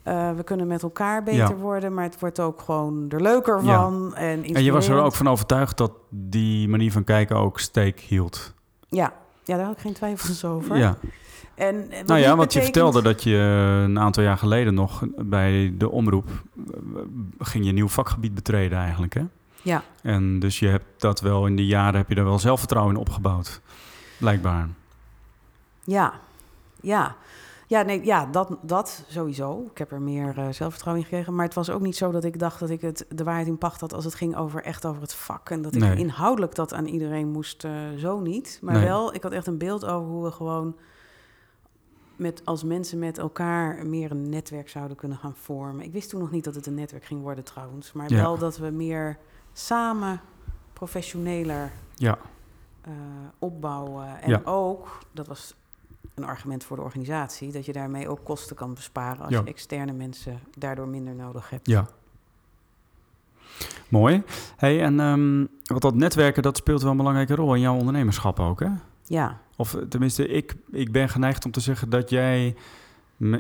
[0.06, 1.56] eh, we kunnen met elkaar beter Ja.
[1.56, 3.82] worden, maar het wordt ook gewoon er leuker Ja.
[3.82, 4.16] van.
[4.16, 8.00] En, en je was er ook van overtuigd dat die manier van kijken ook steek
[8.00, 8.54] hield.
[8.88, 9.14] Ja.
[9.44, 10.78] ja, daar had ik geen twijfels over.
[10.78, 10.98] Ja.
[11.56, 13.36] En, eh, Nou ja, want je vertelde dat je
[13.84, 17.02] een aantal jaar geleden nog bij de omroep eh,
[17.40, 19.24] ging je een nieuw vakgebied betreden eigenlijk, hè?
[19.62, 22.94] Ja, En dus je hebt dat wel in die jaren heb je daar wel zelfvertrouwen
[22.96, 23.62] in opgebouwd,
[24.18, 24.68] blijkbaar.
[25.84, 26.14] ja,
[26.82, 27.16] ja.
[27.68, 29.68] Ja, nee, ja dat, dat sowieso.
[29.72, 31.36] Ik heb er meer eh, zelfvertrouwen in gekregen.
[31.36, 33.58] Maar het was ook niet zo dat ik dacht dat ik het, de waarheid in
[33.58, 35.50] pacht had als het ging over echt over het vak.
[35.50, 38.60] En dat ik inhoudelijk dat aan iedereen moest, eh, zo niet.
[38.62, 38.84] Maar Nee.
[38.86, 40.76] wel, ik had echt een beeld over hoe we gewoon
[42.16, 45.86] met, als mensen met elkaar meer een netwerk zouden kunnen gaan vormen.
[45.86, 47.94] Ik wist toen nog niet dat het een netwerk ging worden trouwens.
[47.94, 48.22] Maar Ja.
[48.22, 49.18] wel dat we meer
[49.54, 50.22] samen
[50.74, 52.18] professioneler Ja,
[52.82, 52.92] eh,
[53.40, 54.22] opbouwen.
[54.22, 54.42] En Ja.
[54.46, 55.56] ook, dat was
[56.16, 59.42] een argument voor de organisatie, dat je daarmee ook kosten kan besparen als Ja.
[59.44, 61.68] je externe mensen daardoor minder nodig hebt.
[61.68, 61.88] ja.
[63.90, 64.24] Mooi.
[64.56, 68.40] Hey, en ehm, wat dat netwerken, dat speelt wel een belangrijke rol in jouw ondernemerschap
[68.40, 68.68] ook, hè?
[69.04, 72.56] Ja, Of eh, tenminste, ik, ik ben geneigd om te zeggen dat jij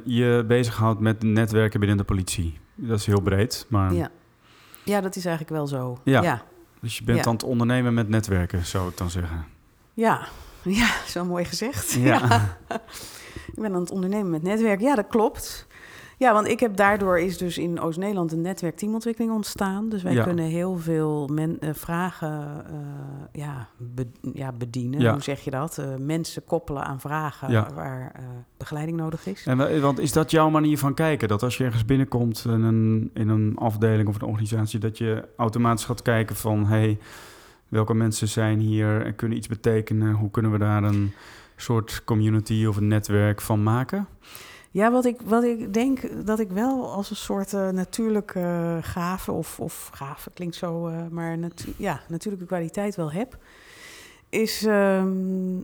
[0.04, 2.60] je bezighoudt met netwerken binnen de politie.
[2.76, 3.94] Dat is heel breed, maar...
[3.94, 4.10] ja.
[4.84, 5.98] ja, dat is eigenlijk wel zo.
[6.04, 6.22] Ja.
[6.22, 6.44] ja.
[6.82, 7.26] Dus je bent Ja.
[7.26, 9.46] aan het ondernemen met netwerken, zou ik dan zeggen.
[9.94, 10.28] Ja,
[10.82, 11.92] ja, zo mooi gezegd.
[11.92, 12.58] Ja.
[13.48, 14.82] Ik ben aan het ondernemen met netwerk.
[14.82, 15.68] Ja, dat klopt.
[16.18, 19.90] Ja, want ik heb daardoor is dus in Oost-Nederland een netwerk teamontwikkeling ontstaan.
[19.90, 20.24] Dus wij Ja.
[20.24, 22.76] kunnen heel veel men, eh, vragen eh,
[23.42, 25.00] ja, be- ja, bedienen.
[25.00, 25.12] Ja.
[25.12, 25.78] Hoe zeg je dat?
[25.78, 27.68] Eh, mensen koppelen aan vragen Ja.
[27.74, 28.12] waar
[28.58, 29.46] begeleiding nodig is.
[29.46, 31.28] En wa- want is dat jouw manier van kijken?
[31.28, 35.28] Dat als je ergens binnenkomt in een, in een afdeling of een organisatie, dat je
[35.38, 36.98] automatisch gaat kijken van hey,
[37.70, 40.14] welke mensen zijn hier en kunnen iets betekenen?
[40.14, 41.14] Hoe kunnen we daar een
[41.56, 44.08] soort community of een netwerk van maken?
[44.72, 49.32] Ja, wat ik, wat ik denk dat ik wel als een soort eh, natuurlijke gave,
[49.32, 53.38] of, of gave klinkt zo, eh, maar natu ja, natuurlijke kwaliteit wel heb,
[54.30, 55.56] is, ehm,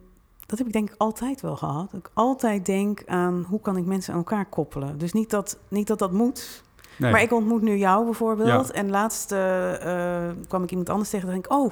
[0.46, 1.94] dat heb ik denk ik altijd wel gehad.
[1.94, 4.98] Ik altijd denk aan hoe kan ik mensen aan elkaar koppelen.
[4.98, 6.64] Dus niet dat niet dat, dat moet,
[6.98, 7.12] Nee.
[7.12, 8.68] maar ik ontmoet nu jou bijvoorbeeld.
[8.68, 8.74] Ja.
[8.74, 11.72] En laatst eh, kwam ik iemand anders tegen en denk ik, oh,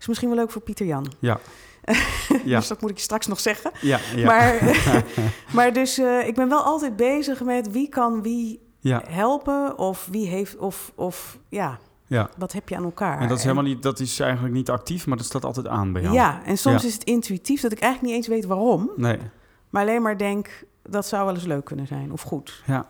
[0.00, 1.12] is misschien wel leuk voor Pieter Jan.
[1.18, 1.40] Ja.
[2.44, 2.58] Ja.
[2.58, 3.70] dus dat moet ik je straks nog zeggen.
[3.80, 4.24] ja, ja.
[4.26, 4.58] Maar,
[5.56, 10.08] maar dus eh, ik ben wel altijd bezig met wie kan wie ja, helpen of
[10.10, 12.30] wie heeft of, of ja, ja.
[12.38, 13.20] wat heb je aan elkaar.
[13.20, 15.92] En dat is helemaal niet, dat is eigenlijk niet actief, maar dat staat altijd aan
[15.92, 16.14] bij jou.
[16.14, 16.88] Ja, en soms Ja.
[16.88, 19.18] is het intuïtief dat ik eigenlijk niet eens weet waarom, Nee.
[19.70, 22.62] maar alleen maar denk dat zou wel eens leuk kunnen zijn of goed.
[22.66, 22.86] Ja,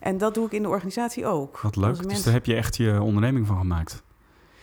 [0.00, 1.58] En dat doe ik in de organisatie ook.
[1.60, 1.96] wat leuk.
[1.96, 4.02] Dus mensen- daar heb je echt je onderneming van gemaakt.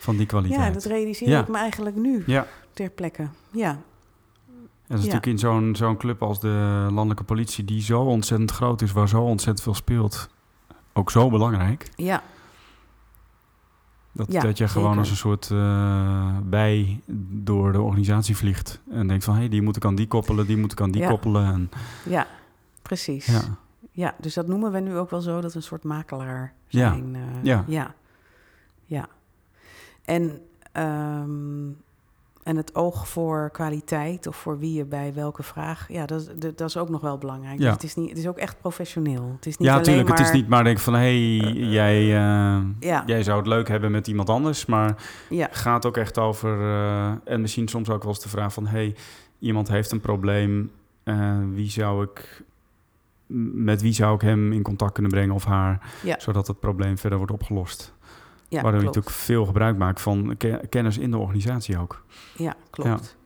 [0.04, 0.60] Van die kwaliteit.
[0.62, 1.42] Ja, dat realiseer Ja.
[1.42, 2.48] ik me eigenlijk nu Ja.
[2.74, 3.28] ter plekke.
[3.52, 5.14] Ja, En dat is Ja.
[5.14, 9.10] natuurlijk in zo'n zo'n club als de landelijke politie, die zo ontzettend groot is, waar
[9.10, 10.30] zo ontzettend veel speelt,
[10.94, 11.90] ook zo belangrijk.
[11.96, 12.24] ja,
[14.16, 15.00] Dat, Ja, dat je gewoon zeker.
[15.00, 18.80] als een soort eh, bij door de organisatie vliegt.
[18.92, 20.92] En denkt van, hé, hey, die moet ik aan die koppelen, die moet ik aan
[20.92, 21.08] die Ja.
[21.10, 21.46] koppelen.
[21.54, 21.70] En,
[22.10, 22.28] ja,
[22.82, 23.26] precies.
[23.26, 23.42] ja.
[23.92, 27.16] Ja, dus dat noemen we nu ook wel zo dat we een soort makelaar zijn.
[27.16, 27.64] eh, ja.
[27.68, 27.94] ja.
[28.86, 29.08] Ja.
[30.06, 30.42] En,
[30.72, 31.68] ehm,
[32.44, 36.28] en het oog voor kwaliteit of voor wie je bij welke vraag, ja, dat, is-
[36.36, 37.60] dat, dat is ook nog wel belangrijk.
[37.60, 37.64] Ja.
[37.64, 39.32] Dus het, is niet, het is ook echt professioneel.
[39.36, 40.08] Het is niet ja, alleen tuurlijk.
[40.10, 40.18] maar...
[40.18, 43.04] Het is niet maar denk van, hé, hey, jij, eh, Ja.
[43.06, 44.66] jij zou het leuk hebben met iemand anders.
[44.66, 48.54] Maar Ja, gaat ook echt over, eh, en misschien soms ook wel eens de vraag
[48.54, 48.96] van, hé, hey,
[49.40, 50.72] iemand heeft een probleem,
[51.04, 52.44] eh, wie zou ik,
[53.54, 56.20] met wie zou ik hem in contact kunnen brengen of haar, Ja.
[56.20, 57.94] zodat het probleem verder wordt opgelost.
[58.54, 62.04] Ja Waardoor je natuurlijk veel gebruik maakt van ke- kennis in de organisatie ook.
[62.38, 63.18] Ja, klopt.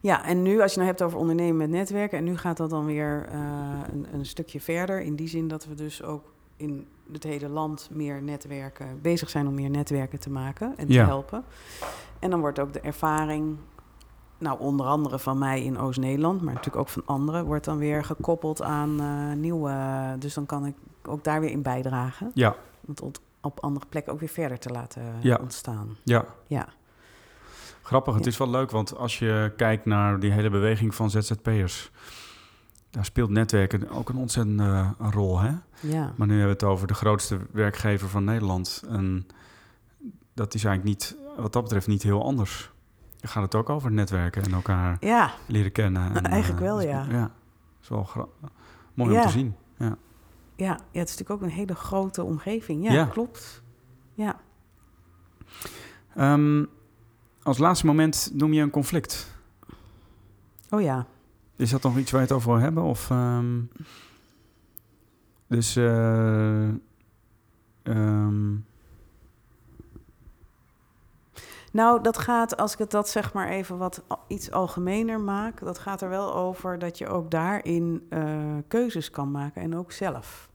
[0.00, 0.24] Ja.
[0.24, 2.18] en nu als je nou hebt over ondernemen met netwerken...
[2.18, 3.40] en nu gaat dat dan weer eh,
[3.92, 5.00] een, een stukje verder...
[5.00, 6.24] in die zin dat we dus ook
[6.56, 8.98] in het hele land meer netwerken...
[9.02, 11.06] bezig zijn om meer netwerken te maken en te Ja.
[11.06, 11.44] helpen.
[12.18, 13.56] En dan wordt ook de ervaring...
[14.38, 16.42] nou, onder andere van mij in Oost-Nederland...
[16.42, 17.44] maar natuurlijk ook van anderen...
[17.44, 19.74] wordt dan weer gekoppeld aan eh, nieuwe...
[20.18, 22.30] dus dan kan ik ook daar weer in bijdragen...
[22.34, 23.02] Ja, het
[23.42, 25.38] op- andere plekken ook weer verder te laten Ja.
[25.40, 25.96] ontstaan.
[26.02, 26.24] ja.
[26.46, 26.68] Ja,
[27.82, 28.30] Grappig, het Ja.
[28.30, 31.90] is wel leuk, want als je kijkt naar die hele beweging van ZZP'ers,
[32.90, 35.38] daar speelt netwerken ook een ontzettende eh, een rol.
[35.40, 35.50] Hè?
[35.80, 36.12] ja.
[36.16, 38.82] Maar nu hebben we het over de grootste werkgever van Nederland.
[38.88, 39.26] En
[40.34, 42.70] dat is eigenlijk niet, wat dat betreft, niet heel anders.
[43.20, 45.30] Dan gaat het ook over netwerken en elkaar ja.
[45.46, 46.14] leren kennen.
[46.16, 47.06] En, Eigenlijk eh, wel, is- ja.
[47.10, 47.30] Ja,
[47.82, 48.08] is wel
[48.94, 49.54] mooi om te zien.
[49.76, 49.96] Ja.
[50.62, 52.84] Ja, ja, het is natuurlijk ook een hele grote omgeving.
[52.84, 53.04] Ja, Ja.
[53.04, 53.62] klopt.
[54.14, 54.40] Ja.
[56.16, 56.64] Ehm,
[57.42, 59.34] als laatste moment noem je een conflict.
[60.70, 61.06] Oh ja.
[61.56, 62.82] Is dat nog iets waar je het over wil hebben?
[62.82, 63.60] Of, ehm,
[65.46, 65.76] dus...
[65.76, 66.68] eh,
[67.82, 68.54] ehm,
[71.72, 75.78] Nou, dat gaat, als ik het dat zeg maar even wat iets algemener maak, dat
[75.78, 80.50] gaat er wel over dat je ook daarin eh, keuzes kan maken en ook zelf.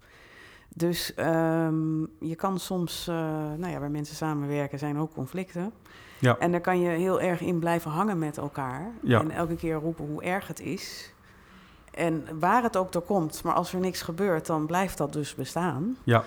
[0.78, 3.16] Dus ehm, je kan soms, eh,
[3.58, 5.72] nou ja, waar mensen samenwerken zijn ook conflicten.
[6.20, 6.38] Ja.
[6.38, 8.92] En daar kan je heel erg in blijven hangen met elkaar.
[9.02, 9.20] Ja.
[9.20, 11.14] En elke keer roepen hoe erg het is.
[11.94, 15.36] En waar het ook door komt, maar als er niks gebeurt, dan blijft dat dus
[15.36, 15.98] bestaan.
[16.04, 16.24] ja,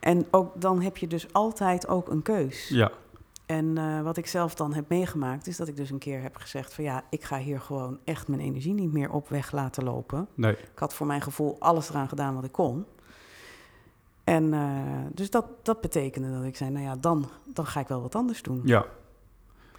[0.00, 2.68] En ook, dan heb je dus altijd ook een keus.
[2.68, 2.90] ja,
[3.46, 6.36] En eh, wat ik zelf dan heb meegemaakt, is dat ik dus een keer heb
[6.36, 9.84] gezegd van ja, ik ga hier gewoon echt mijn energie niet meer op weg laten
[9.84, 10.28] lopen.
[10.34, 12.84] nee, Ik had voor mijn gevoel alles eraan gedaan wat ik kon.
[14.26, 14.60] En eh,
[15.14, 18.14] dus dat, dat betekende dat ik zei, nou ja, dan, dan ga ik wel wat
[18.14, 18.60] anders doen.
[18.64, 18.80] ja.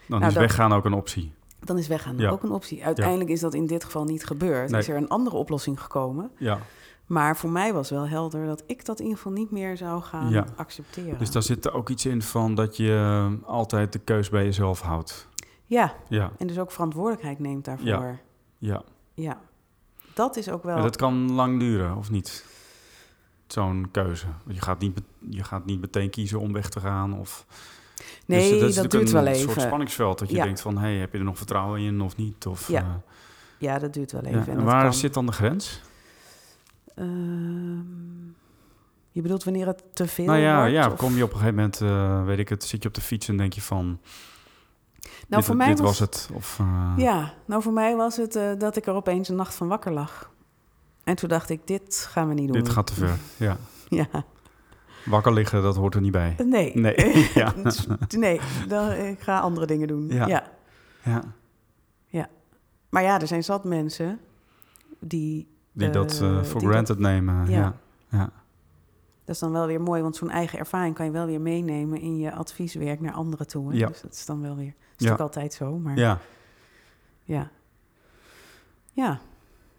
[0.07, 1.33] Dan Nou, is dat- weggaan ook een optie.
[1.59, 2.29] Dan is weggaan Ja.
[2.29, 2.85] ook een optie.
[2.85, 4.69] Uiteindelijk is dat in dit geval niet gebeurd.
[4.71, 4.79] Nee.
[4.81, 6.31] Is er een andere oplossing gekomen.
[6.37, 6.59] Ja,
[7.05, 10.01] Maar voor mij was wel helder dat ik dat in ieder geval niet meer zou
[10.01, 10.45] gaan Ja.
[10.55, 11.19] accepteren.
[11.19, 14.81] dus daar zit er ook iets in van dat je altijd de keus bij jezelf
[14.81, 15.27] houdt.
[15.65, 18.19] Ja, Ja, en dus ook verantwoordelijkheid neemt daarvoor.
[18.57, 18.83] ja.
[19.13, 19.39] Ja,
[20.13, 20.75] dat is ook wel.
[20.75, 22.45] En dat kan lang duren, of niet?
[23.47, 24.25] Zo'n keuze.
[24.47, 27.19] Je gaat, niet, je gaat niet meteen kiezen om weg te gaan.
[27.19, 27.45] Of...
[28.25, 29.49] nee, Dus dat, duurt wel een even.
[29.51, 30.43] soort spanningsveld dat je Ja.
[30.43, 30.77] denkt van...
[30.77, 32.45] hey, heb je er nog vertrouwen in of niet?
[32.45, 32.87] Of, Ja, eh,
[33.57, 34.29] Ja, dat duurt wel ja.
[34.39, 34.53] even.
[34.53, 34.93] En waar kan.
[34.93, 35.81] zit dan de grens?
[36.95, 37.77] Ehm,
[39.11, 40.71] je bedoelt wanneer het te veel nou ja, wordt?
[40.73, 42.93] ja, of- kom je op een gegeven moment, eh, weet ik het, zit je op
[42.95, 43.99] de fiets en denk je van...
[45.27, 46.29] Nou, dit voor mij dit was, was het.
[46.33, 49.67] Of, eh, Ja, nou voor mij was het dat ik er opeens een nacht van
[49.67, 50.31] wakker lag.
[51.07, 52.57] En toen dacht ik, dit gaan we niet doen.
[52.57, 53.17] dit gaat te ver.
[53.47, 53.57] Ja.
[53.89, 54.25] Ja,
[55.05, 56.35] Wakker liggen, dat hoort er niet bij.
[56.45, 56.71] nee.
[56.75, 57.53] Nee, ja.
[58.17, 60.07] nee, dan, ik ga andere dingen doen.
[60.09, 60.27] Ja.
[60.27, 61.23] ja.
[62.05, 62.29] Ja,
[62.89, 64.19] Maar ja, er zijn zat mensen
[64.99, 65.47] die...
[65.71, 67.49] die dat eh, voor die granted nemen.
[67.49, 67.57] Ja.
[67.57, 67.73] Ja.
[68.09, 68.31] Ja.
[69.25, 71.99] Dat is dan wel weer mooi, want zo'n eigen ervaring kan je wel weer meenemen
[71.99, 73.71] in je advieswerk naar anderen toe.
[73.71, 73.77] Hè?
[73.77, 73.87] Ja.
[73.87, 74.65] Dus dat is dan wel weer.
[74.65, 76.19] Dat is natuurlijk altijd zo, maar ja.
[77.23, 77.51] ja.
[78.91, 79.19] Ja,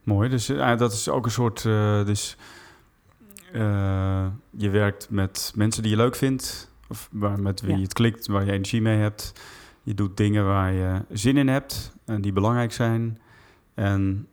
[0.09, 0.29] Mooi.
[0.29, 1.65] Dus eh, dat is ook een soort.
[1.65, 2.37] eh, dus
[3.53, 7.83] eh, je werkt met mensen die je leuk vindt, of waar, met wie Ja.
[7.83, 9.33] het klikt, waar je energie mee hebt.
[9.83, 13.19] Je doet dingen waar je zin in hebt en die belangrijk zijn.
[13.75, 14.29] En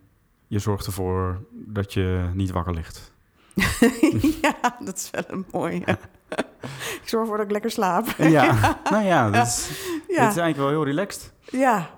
[0.47, 3.11] je zorgt ervoor dat je niet wakker ligt.
[4.41, 5.80] ja, dat is wel een mooie.
[7.01, 8.07] ik zorg ervoor dat ik lekker slaap.
[8.17, 8.53] Ja,
[8.91, 10.21] nou ja, dat is, dit is ja.
[10.23, 11.34] eigenlijk wel heel relaxed.
[11.51, 11.89] ja,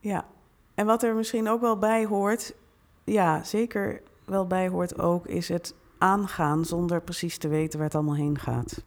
[0.00, 0.24] ja.
[0.74, 2.54] En wat er misschien ook wel bij hoort,
[3.04, 7.96] ja, zeker wel bij hoort ook, is het aangaan zonder precies te weten waar het
[7.96, 8.84] allemaal heen gaat.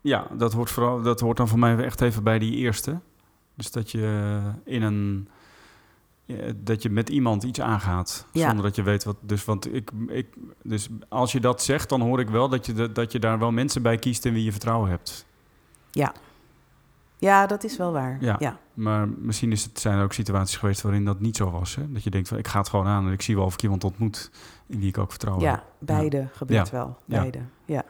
[0.00, 3.00] Ja, dat hoort, vooral, dat hoort dan voor mij echt even bij die eerste.
[3.54, 5.28] Dus dat je in een.
[6.24, 8.26] ja, Dat je met iemand iets aangaat.
[8.32, 8.46] Ja.
[8.46, 9.16] Zonder dat je weet wat.
[9.20, 10.26] Dus, want ik, ik,
[10.62, 13.50] dus als je dat zegt, dan hoor ik wel dat je, dat je daar wel
[13.50, 15.26] mensen bij kiest in wie je vertrouwen hebt.
[17.18, 18.16] Ja, dat is wel waar.
[18.20, 18.36] Ja.
[18.38, 18.58] ja.
[18.80, 21.74] Maar misschien is het, zijn er ook situaties geweest waarin dat niet zo was.
[21.74, 21.92] Hè?
[21.92, 23.62] Dat je denkt van ik ga het gewoon aan en ik zie wel of ik
[23.62, 24.30] iemand ontmoet
[24.66, 25.40] in wie ik ook vertrouw.
[25.40, 25.64] Ja, heb.
[25.78, 26.72] beide gebeurt Ja.
[26.76, 26.98] wel.
[27.04, 27.20] Ja.
[27.20, 27.38] Beide.
[27.64, 27.84] Ja.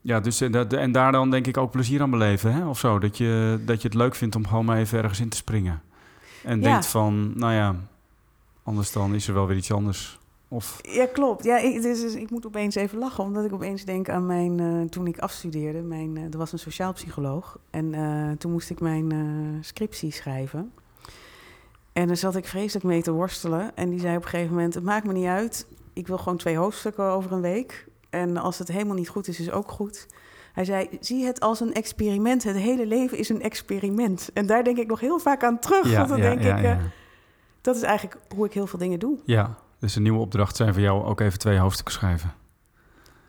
[0.00, 2.66] Ja, dus en, dat, en daar dan denk ik ook plezier aan beleven, hè?
[2.68, 2.98] Of zo.
[2.98, 5.82] Dat je, dat je het leuk vindt om gewoon maar even ergens in te springen.
[6.42, 6.62] En Ja.
[6.70, 7.74] denkt van, nou ja,
[8.62, 10.18] anders dan is er wel weer iets anders.
[10.48, 11.44] Of, Ja, klopt.
[11.44, 14.60] Ja, ik, dus, dus ik moet opeens even lachen, omdat ik opeens denk aan mijn...
[14.60, 17.58] eh, toen ik afstudeerde, mijn, eh, er was een sociaal psycholoog.
[17.70, 19.12] En eh, toen moest ik mijn
[19.60, 20.72] scriptie schrijven.
[21.92, 23.76] En daar zat ik vreselijk mee te worstelen.
[23.76, 25.66] En die zei op een gegeven moment, het maakt me niet uit.
[25.92, 27.86] Ik wil gewoon twee hoofdstukken over een week.
[28.10, 30.06] En als het helemaal niet goed is, is ook goed.
[30.52, 32.42] Hij zei, zie het als een experiment.
[32.42, 34.30] Het hele leven is een experiment.
[34.34, 35.96] En daar denk ik nog heel vaak aan terug.
[35.96, 36.76] want dan denk ik,
[37.60, 39.18] dat is eigenlijk hoe ik heel veel dingen doe.
[39.24, 42.34] ja, dus een nieuwe opdracht zijn voor jou ook even twee hoofdstukken schrijven.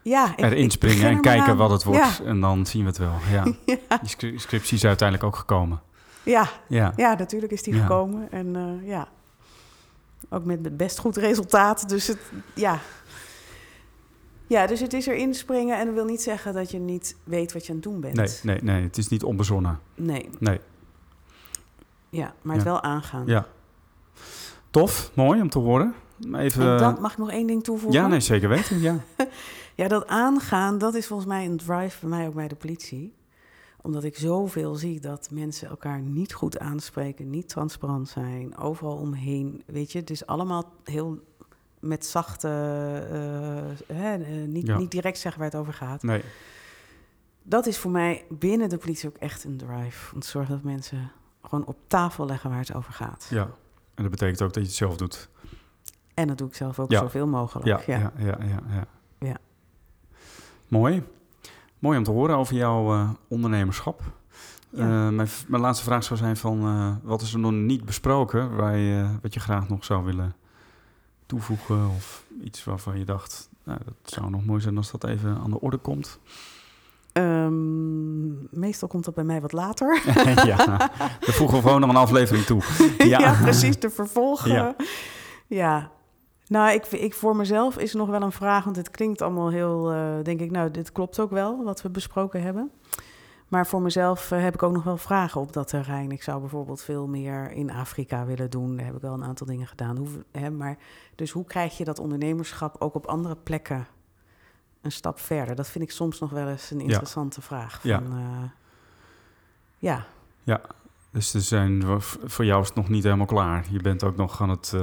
[0.02, 1.58] Ja, ik- Erin springen en er kijken aan.
[1.58, 2.18] wat het wordt.
[2.18, 3.14] Ja, En dan zien we het wel.
[3.32, 3.44] Ja.
[3.90, 5.82] ja, Die scri- scriptie is uiteindelijk ook gekomen.
[6.24, 7.82] ja, Ja, ja, natuurlijk is die Ja.
[7.82, 8.32] gekomen.
[8.32, 9.08] En eh, ja,
[10.30, 11.90] ook met best goed resultaat.
[11.90, 12.18] Dus het,
[12.56, 12.80] ja.
[14.48, 17.54] Ja, dus het is erin springen en dat wil niet zeggen dat je niet weet
[17.54, 18.16] wat je aan het doen bent.
[18.16, 19.80] nee, nee, nee, het is niet onbezonnen.
[19.96, 20.60] Nee, Nee,
[22.10, 23.24] ja, maar het wel aangaan.
[23.26, 23.46] ja.
[24.70, 25.94] Tof, mooi om te horen.
[26.34, 28.00] Even, En dan mag ik nog één ding toevoegen.
[28.02, 28.82] ja, nee, zeker weten.
[28.82, 29.00] Ja.
[29.76, 33.14] Ja, dat aangaan, dat is volgens mij een drive bij mij ook bij de politie.
[33.82, 39.64] Omdat ik zoveel zie dat mensen elkaar niet goed aanspreken, niet transparant zijn, overal omheen.
[39.66, 41.20] Weet je, het is allemaal heel
[41.80, 42.48] met zachte,
[43.12, 44.78] eh, hè, eh, niet, Ja.
[44.78, 46.04] niet direct zeggen waar het over gaat.
[46.04, 46.22] Nee,
[47.44, 50.14] Dat is voor mij binnen de politie ook echt een drive.
[50.14, 51.12] Om te zorgen dat mensen
[51.44, 53.28] gewoon op tafel leggen waar het over gaat.
[53.30, 53.44] ja.
[53.96, 55.30] En dat betekent ook dat je het zelf doet.
[56.16, 57.00] En dat doe ik zelf ook Ja.
[57.00, 57.86] zoveel mogelijk.
[57.86, 58.86] Ja, Ja, ja, ja,
[59.20, 59.38] ja.
[60.68, 61.04] Mooi.
[61.80, 64.02] Mooi om te horen over jouw eh, ondernemerschap.
[64.78, 66.66] Eh, mijn, mijn laatste vraag zou zijn van...
[66.66, 68.56] eh, wat is er nog niet besproken...
[68.56, 70.36] Waar je, wat je graag nog zou willen
[71.26, 71.88] toevoegen...
[71.90, 73.50] of iets waarvan je dacht...
[73.64, 76.20] Nou, dat zou nog mooi zijn als dat even aan de orde komt.
[77.12, 80.02] Ehm, meestal komt dat bij mij wat later.
[80.46, 82.62] ja, we voegen gewoon nog een aflevering toe.
[82.98, 83.38] ja.
[83.42, 84.52] precies, de vervolgen.
[84.52, 84.76] Ja.
[85.48, 85.92] Ja.
[86.48, 89.92] Nou, ik, ik voor mezelf is nog wel een vraag, want het klinkt allemaal heel,
[89.92, 92.72] eh, denk ik, nou, dit klopt ook wel, wat we besproken hebben.
[93.48, 96.12] Maar voor mezelf eh, heb ik ook nog wel vragen op dat terrein.
[96.12, 98.76] Ik zou bijvoorbeeld veel meer in Afrika willen doen.
[98.76, 99.98] Daar heb ik wel een aantal dingen gedaan.
[99.98, 100.78] Hoe, hè, maar,
[101.16, 103.88] dus hoe krijg je dat ondernemerschap ook op andere plekken
[104.82, 105.56] een stap verder?
[105.56, 107.82] Dat vind ik soms nog wel eens een interessante vraag.
[107.82, 108.00] Van, Ja.
[108.02, 108.50] eh,
[110.44, 110.62] ja,
[111.12, 111.84] Dus er zijn,
[112.24, 113.66] voor jou is het nog niet helemaal klaar.
[113.70, 114.74] Je bent ook nog aan het,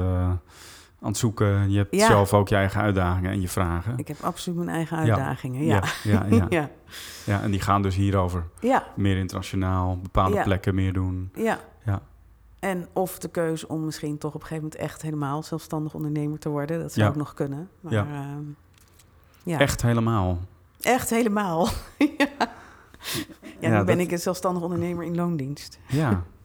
[1.02, 1.70] aan het zoeken.
[1.70, 2.06] Je hebt Ja.
[2.06, 3.92] zelf ook je eigen uitdagingen en je vragen.
[3.96, 5.64] ik heb absoluut mijn eigen uitdagingen.
[5.64, 6.46] Ja, ja, ja, ja.
[6.60, 6.70] ja.
[7.24, 8.44] Ja, en die gaan dus hierover.
[8.60, 8.86] ja.
[8.96, 11.30] Meer internationaal, bepaalde plekken meer doen.
[11.34, 11.58] Ja.
[11.84, 12.00] Ja.
[12.58, 16.38] En of de keuze om misschien toch op een gegeven moment echt helemaal zelfstandig ondernemer
[16.38, 16.80] te worden.
[16.80, 17.68] Dat zou ook nog kunnen.
[17.80, 18.06] Maar, Ja.
[18.12, 18.42] ehm,
[19.44, 19.58] ja.
[19.58, 20.38] Echt helemaal.
[20.80, 21.68] Echt helemaal.
[21.98, 22.06] ja.
[22.18, 22.48] ja,
[23.60, 25.78] Ja, nu ben ik een zelfstandig ondernemer in loondienst.
[25.88, 26.22] Ja,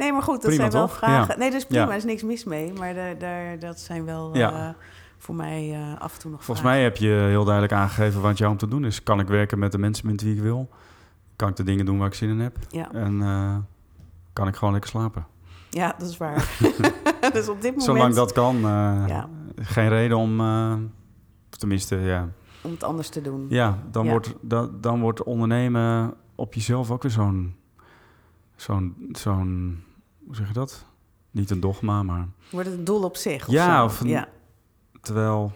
[0.00, 0.96] Nee, maar goed, dat Prima, zijn wel toch?
[0.96, 1.32] vragen.
[1.34, 1.38] Ja.
[1.38, 2.72] Nee, dat is prima, er is niks mis mee.
[2.72, 4.68] Maar daar, daar, dat zijn wel eh,
[5.18, 6.64] voor mij eh, af en toe nog volgens vragen.
[6.78, 9.02] mij heb je heel duidelijk aangegeven wat jou om te doen is.
[9.02, 10.68] Kan ik werken met de mensen met wie ik wil?
[11.36, 12.56] Kan ik de dingen doen waar ik zin in heb?
[12.68, 12.92] Ja.
[12.92, 13.56] En eh,
[14.32, 15.26] kan ik gewoon lekker slapen?
[15.70, 16.48] ja, dat is waar.
[17.32, 18.58] dus op dit moment, Zolang dat kan,
[19.06, 19.28] Ja.
[19.56, 20.36] geen reden om...
[21.48, 22.28] tenminste, ja,
[22.62, 23.46] om het anders te doen.
[23.48, 24.10] Ja, dan, Ja.
[24.10, 27.54] Wordt, da- dan wordt ondernemen op jezelf ook weer zo'n,
[28.56, 29.82] zo'n, zo'n,
[30.30, 30.84] hoe zeg je dat?
[31.30, 33.46] Niet een dogma, maar Wordt het een doel op zich?
[33.48, 33.84] Of Ja, zo?
[33.84, 34.28] of een- ja.
[35.00, 35.52] terwijl,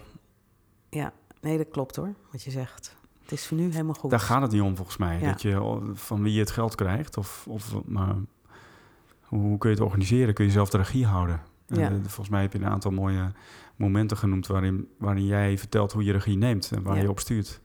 [0.89, 2.95] Ja, nee, dat klopt hoor, wat je zegt.
[3.21, 4.09] Het is voor nu helemaal goed.
[4.09, 5.19] daar gaat het niet om volgens mij.
[5.19, 5.29] Ja.
[5.31, 8.15] Dat je van wie je het geld krijgt, of, of maar
[9.21, 10.33] hoe, kun je het organiseren?
[10.33, 11.41] Kun je zelf de regie houden?
[11.67, 11.89] En, Ja.
[11.89, 13.31] eh, volgens mij heb je een aantal mooie
[13.75, 17.01] momenten genoemd waarin, waarin jij vertelt hoe je regie neemt en waar Ja.
[17.01, 17.61] je op stuurt.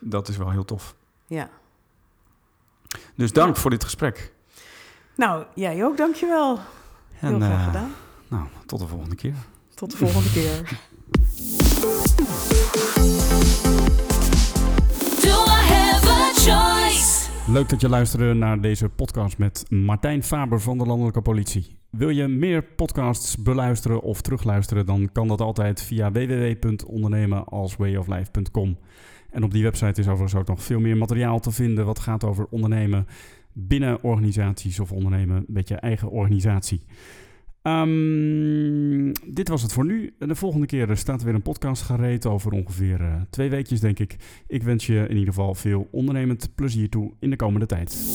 [0.00, 0.96] Dat is wel heel tof.
[1.26, 1.50] Ja.
[3.14, 4.33] Dus dank voor dit gesprek.
[5.16, 6.58] Nou, jij ook, dankjewel.
[7.12, 7.90] Heel En, graag eh, gedaan.
[8.28, 9.34] Nou, tot de volgende keer.
[9.74, 10.62] Tot de volgende keer.
[15.22, 17.30] Do I have a choice?
[17.46, 21.78] Leuk dat je luisterde naar deze podcast met Martijn Faber van de Landelijke Politie.
[21.90, 28.78] Wil je meer podcasts beluisteren of terugluisteren, dan kan dat altijd via www.ondernemenalswayoflife.com.
[29.30, 32.24] En op die website is overigens ook nog veel meer materiaal te vinden wat gaat
[32.24, 33.06] over ondernemen
[33.54, 36.82] binnen organisaties of ondernemen met je eigen organisatie.
[37.62, 40.14] Ehm, dit was het voor nu.
[40.18, 43.98] De volgende keer staat er weer een podcast gereed over ongeveer uh, twee weekjes, denk
[43.98, 44.16] ik.
[44.46, 48.12] Ik wens je in ieder geval veel ondernemend plezier toe in de komende tijd.